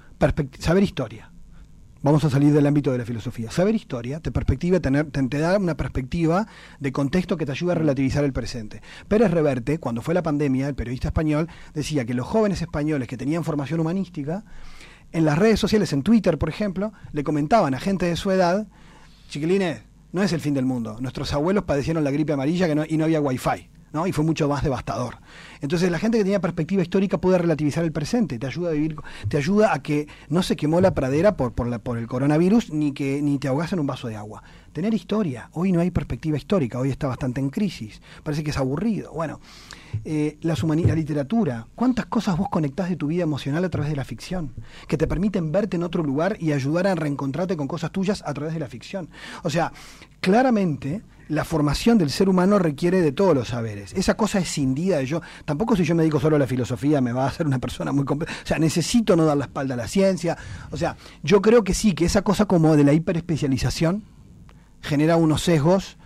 saber 0.59 0.83
historia. 0.83 1.31
Vamos 2.03 2.23
a 2.23 2.29
salir 2.29 2.53
del 2.53 2.67
ámbito 2.67 2.91
de 2.91 2.99
la 2.99 3.05
filosofía. 3.05 3.49
Saber 3.49 3.73
historia 3.73 4.19
te, 4.19 4.31
perspectiva, 4.31 4.79
tener, 4.79 5.09
te, 5.09 5.21
te 5.23 5.39
da 5.39 5.57
una 5.57 5.75
perspectiva 5.75 6.47
de 6.79 6.91
contexto 6.91 7.37
que 7.37 7.45
te 7.45 7.51
ayuda 7.51 7.71
a 7.71 7.75
relativizar 7.75 8.23
el 8.23 8.33
presente. 8.33 8.81
Pérez 9.07 9.31
Reverte, 9.31 9.79
cuando 9.79 10.01
fue 10.01 10.13
la 10.13 10.21
pandemia, 10.21 10.67
el 10.67 10.75
periodista 10.75 11.07
español, 11.07 11.49
decía 11.73 12.05
que 12.05 12.13
los 12.13 12.27
jóvenes 12.27 12.61
españoles 12.61 13.07
que 13.07 13.17
tenían 13.17 13.43
formación 13.43 13.79
humanística, 13.79 14.45
en 15.11 15.25
las 15.25 15.37
redes 15.37 15.59
sociales, 15.59 15.91
en 15.93 16.03
Twitter, 16.03 16.37
por 16.37 16.49
ejemplo, 16.49 16.93
le 17.13 17.23
comentaban 17.23 17.73
a 17.73 17.79
gente 17.79 18.05
de 18.05 18.15
su 18.15 18.29
edad, 18.29 18.67
chiquilines, 19.29 19.81
no 20.11 20.23
es 20.23 20.33
el 20.33 20.41
fin 20.41 20.53
del 20.53 20.65
mundo. 20.65 20.97
Nuestros 20.99 21.33
abuelos 21.33 21.63
padecieron 21.63 22.03
la 22.03 22.11
gripe 22.11 22.33
amarilla 22.33 22.67
que 22.67 22.75
no, 22.75 22.83
y 22.87 22.97
no 22.97 23.05
había 23.05 23.21
wifi. 23.21 23.69
¿no? 23.93 24.05
Y 24.07 24.11
fue 24.11 24.23
mucho 24.23 24.47
más 24.47 24.63
devastador. 24.63 25.17
Entonces 25.61 25.89
la 25.91 25.99
gente 25.99 26.17
que 26.17 26.23
tenía 26.23 26.41
perspectiva 26.41 26.81
histórica 26.81 27.19
puede 27.19 27.37
relativizar 27.37 27.83
el 27.83 27.91
presente, 27.91 28.37
te 28.37 28.47
ayuda 28.47 28.69
a 28.69 28.73
vivir, 28.73 28.95
te 29.29 29.37
ayuda 29.37 29.73
a 29.73 29.81
que 29.81 30.07
no 30.29 30.43
se 30.43 30.55
quemó 30.55 30.81
la 30.81 30.93
pradera 30.93 31.37
por, 31.37 31.53
por, 31.53 31.67
la, 31.67 31.79
por 31.79 31.97
el 31.97 32.07
coronavirus 32.07 32.71
ni 32.71 32.91
que 32.91 33.21
ni 33.21 33.39
te 33.39 33.47
ahogas 33.47 33.73
en 33.73 33.79
un 33.79 33.87
vaso 33.87 34.07
de 34.07 34.15
agua. 34.15 34.43
Tener 34.77 34.93
historia. 34.93 35.49
Hoy 35.53 35.71
no 35.71 35.79
hay 35.79 35.89
perspectiva 35.89 36.37
histórica, 36.37 36.77
hoy 36.77 36.91
está 36.91 37.07
bastante 37.07 37.41
en 37.41 37.49
crisis. 37.49 37.99
Parece 38.21 38.43
que 38.43 38.51
es 38.51 38.57
aburrido. 38.57 39.11
Bueno, 39.11 39.39
eh, 40.05 40.37
las 40.41 40.61
la 40.61 40.75
literatura. 40.93 41.65
¿Cuántas 41.73 42.05
cosas 42.05 42.37
vos 42.37 42.47
conectás 42.51 42.87
de 42.87 42.95
tu 42.95 43.07
vida 43.07 43.23
emocional 43.23 43.65
a 43.65 43.69
través 43.69 43.89
de 43.89 43.95
la 43.95 44.05
ficción? 44.05 44.53
Que 44.87 44.95
te 44.95 45.07
permiten 45.07 45.51
verte 45.51 45.77
en 45.77 45.81
otro 45.81 46.03
lugar 46.03 46.37
y 46.39 46.51
ayudar 46.51 46.85
a 46.85 46.93
reencontrarte 46.93 47.57
con 47.57 47.67
cosas 47.67 47.91
tuyas 47.91 48.21
a 48.23 48.35
través 48.35 48.53
de 48.53 48.59
la 48.59 48.67
ficción. 48.67 49.09
O 49.41 49.49
sea, 49.49 49.73
claramente 50.21 51.01
la 51.27 51.43
formación 51.43 51.97
del 51.97 52.11
ser 52.11 52.29
humano 52.29 52.59
requiere 52.59 53.01
de 53.01 53.11
todos 53.11 53.33
los 53.33 53.47
saberes. 53.47 53.93
Esa 53.93 54.13
cosa 54.13 54.37
escindida 54.37 54.99
de 54.99 55.07
yo. 55.07 55.23
Tampoco 55.45 55.75
si 55.75 55.85
yo 55.85 55.95
me 55.95 56.03
dedico 56.03 56.19
solo 56.19 56.35
a 56.35 56.39
la 56.39 56.45
filosofía 56.45 57.01
me 57.01 57.13
va 57.13 57.23
a 57.23 57.29
hacer 57.29 57.47
una 57.47 57.57
persona 57.57 57.91
muy 57.91 58.05
completa. 58.05 58.31
O 58.43 58.45
sea, 58.45 58.59
necesito 58.59 59.15
no 59.15 59.25
dar 59.25 59.37
la 59.37 59.45
espalda 59.45 59.73
a 59.73 59.77
la 59.77 59.87
ciencia. 59.87 60.37
O 60.69 60.77
sea, 60.77 60.97
yo 61.23 61.41
creo 61.41 61.63
que 61.63 61.73
sí, 61.73 61.93
que 61.93 62.05
esa 62.05 62.21
cosa 62.21 62.45
como 62.45 62.75
de 62.75 62.83
la 62.83 62.93
hiperespecialización 62.93 64.03
genera 64.87 65.17
unos 65.17 65.43
sesgos 65.43 65.97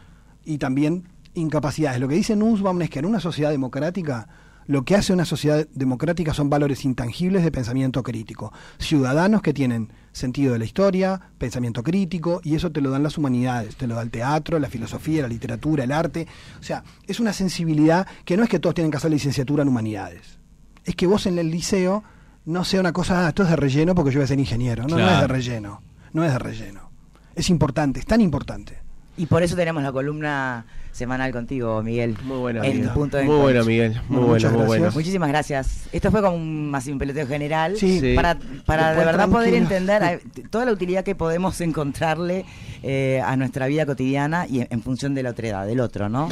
y 0.44 0.58
también 0.58 1.08
incapacidades. 1.34 2.00
Lo 2.00 2.08
que 2.08 2.16
dice 2.16 2.36
Nussbaum 2.36 2.82
es 2.82 2.90
que 2.90 3.00
en 3.00 3.06
una 3.06 3.20
sociedad 3.20 3.52
democrática 3.52 4.28
lo 4.68 4.86
que 4.86 4.96
hace 4.96 5.12
una 5.12 5.26
sociedad 5.26 5.68
democrática 5.74 6.34
son 6.34 6.50
valores 6.50 6.86
intangibles 6.86 7.44
de 7.44 7.52
pensamiento 7.52 8.04
crítico. 8.04 8.54
Ciudadanos 8.78 9.42
que 9.42 9.54
tienen 9.54 9.92
sentido 10.12 10.54
de 10.54 10.60
la 10.60 10.66
historia, 10.66 11.20
pensamiento 11.38 11.84
crítico, 11.84 12.42
y 12.44 12.56
eso 12.56 12.72
te 12.72 12.80
lo 12.80 12.90
dan 12.90 13.04
las 13.04 13.18
humanidades, 13.18 13.76
te 13.76 13.88
lo 13.88 13.96
da 13.96 14.02
el 14.02 14.12
teatro, 14.12 14.60
la 14.60 14.70
filosofía, 14.70 15.24
la 15.24 15.28
literatura, 15.28 15.84
el 15.84 15.92
arte. 15.92 16.28
O 16.60 16.64
sea, 16.64 16.84
es 17.08 17.20
una 17.20 17.34
sensibilidad 17.34 18.08
que 18.24 18.38
no 18.38 18.44
es 18.44 18.50
que 18.50 18.60
todos 18.60 18.76
tienen 18.76 18.92
que 18.92 18.98
hacer 18.98 19.12
licenciatura 19.12 19.64
en 19.64 19.70
humanidades. 19.70 20.40
Es 20.86 20.96
que 20.96 21.08
vos 21.08 21.26
en 21.26 21.38
el 21.38 21.50
liceo 21.50 22.04
no 22.46 22.64
sea 22.64 22.80
una 22.80 22.94
cosa, 22.94 23.26
ah, 23.26 23.30
esto 23.30 23.44
es 23.44 23.50
de 23.50 23.56
relleno 23.56 23.96
porque 23.96 24.12
yo 24.12 24.20
voy 24.20 24.26
a 24.26 24.28
ser 24.28 24.40
ingeniero. 24.40 24.88
No, 24.88 24.98
no 24.98 25.10
es 25.10 25.22
de 25.22 25.28
relleno. 25.28 25.82
No 26.14 26.24
es 26.24 26.32
de 26.32 26.40
relleno. 26.40 26.91
Es 27.36 27.50
importante, 27.50 28.00
es 28.00 28.06
tan 28.06 28.22
importante. 28.22 28.78
Y 29.18 29.26
por 29.26 29.44
eso 29.44 29.56
tenemos 29.56 29.84
la 29.84 29.92
columna 29.92 30.66
semanal 30.92 31.32
contigo, 31.32 31.82
Miguel. 31.84 32.18
Muy 32.24 32.38
buena, 32.38 32.66
en 32.66 32.78
Miguel. 32.78 32.90
punto 32.92 33.18
de 33.18 33.24
muy 33.24 33.36
bueno, 33.38 33.64
Miguel. 33.64 34.02
Muy 34.10 34.24
bueno, 34.24 34.52
muy 34.52 34.66
bueno. 34.66 34.90
Muchísimas 34.94 35.30
gracias. 35.30 35.88
Esto 35.92 36.12
fue 36.12 36.22
como 36.22 36.36
un, 36.36 36.70
más 36.70 36.88
un 36.88 36.98
peloteo 36.98 37.28
general 37.28 37.78
Sí. 37.78 38.00
Sí. 38.00 38.14
para, 38.16 38.38
para 38.66 38.94
de 38.96 39.06
verdad 39.06 39.30
poder 39.30 39.54
entender 39.54 40.22
toda 40.50 40.66
la 40.66 40.72
utilidad 40.72 41.04
que 41.04 41.16
podemos 41.16 41.60
encontrarle 41.62 42.46
eh, 42.84 43.22
a 43.24 43.36
nuestra 43.38 43.68
vida 43.68 43.86
cotidiana 43.86 44.48
y 44.50 44.62
en, 44.62 44.68
en 44.70 44.82
función 44.82 45.14
de 45.14 45.24
la 45.24 45.30
otra 45.32 45.48
edad, 45.48 45.66
del 45.68 45.80
otro, 45.82 46.10
¿no? 46.10 46.28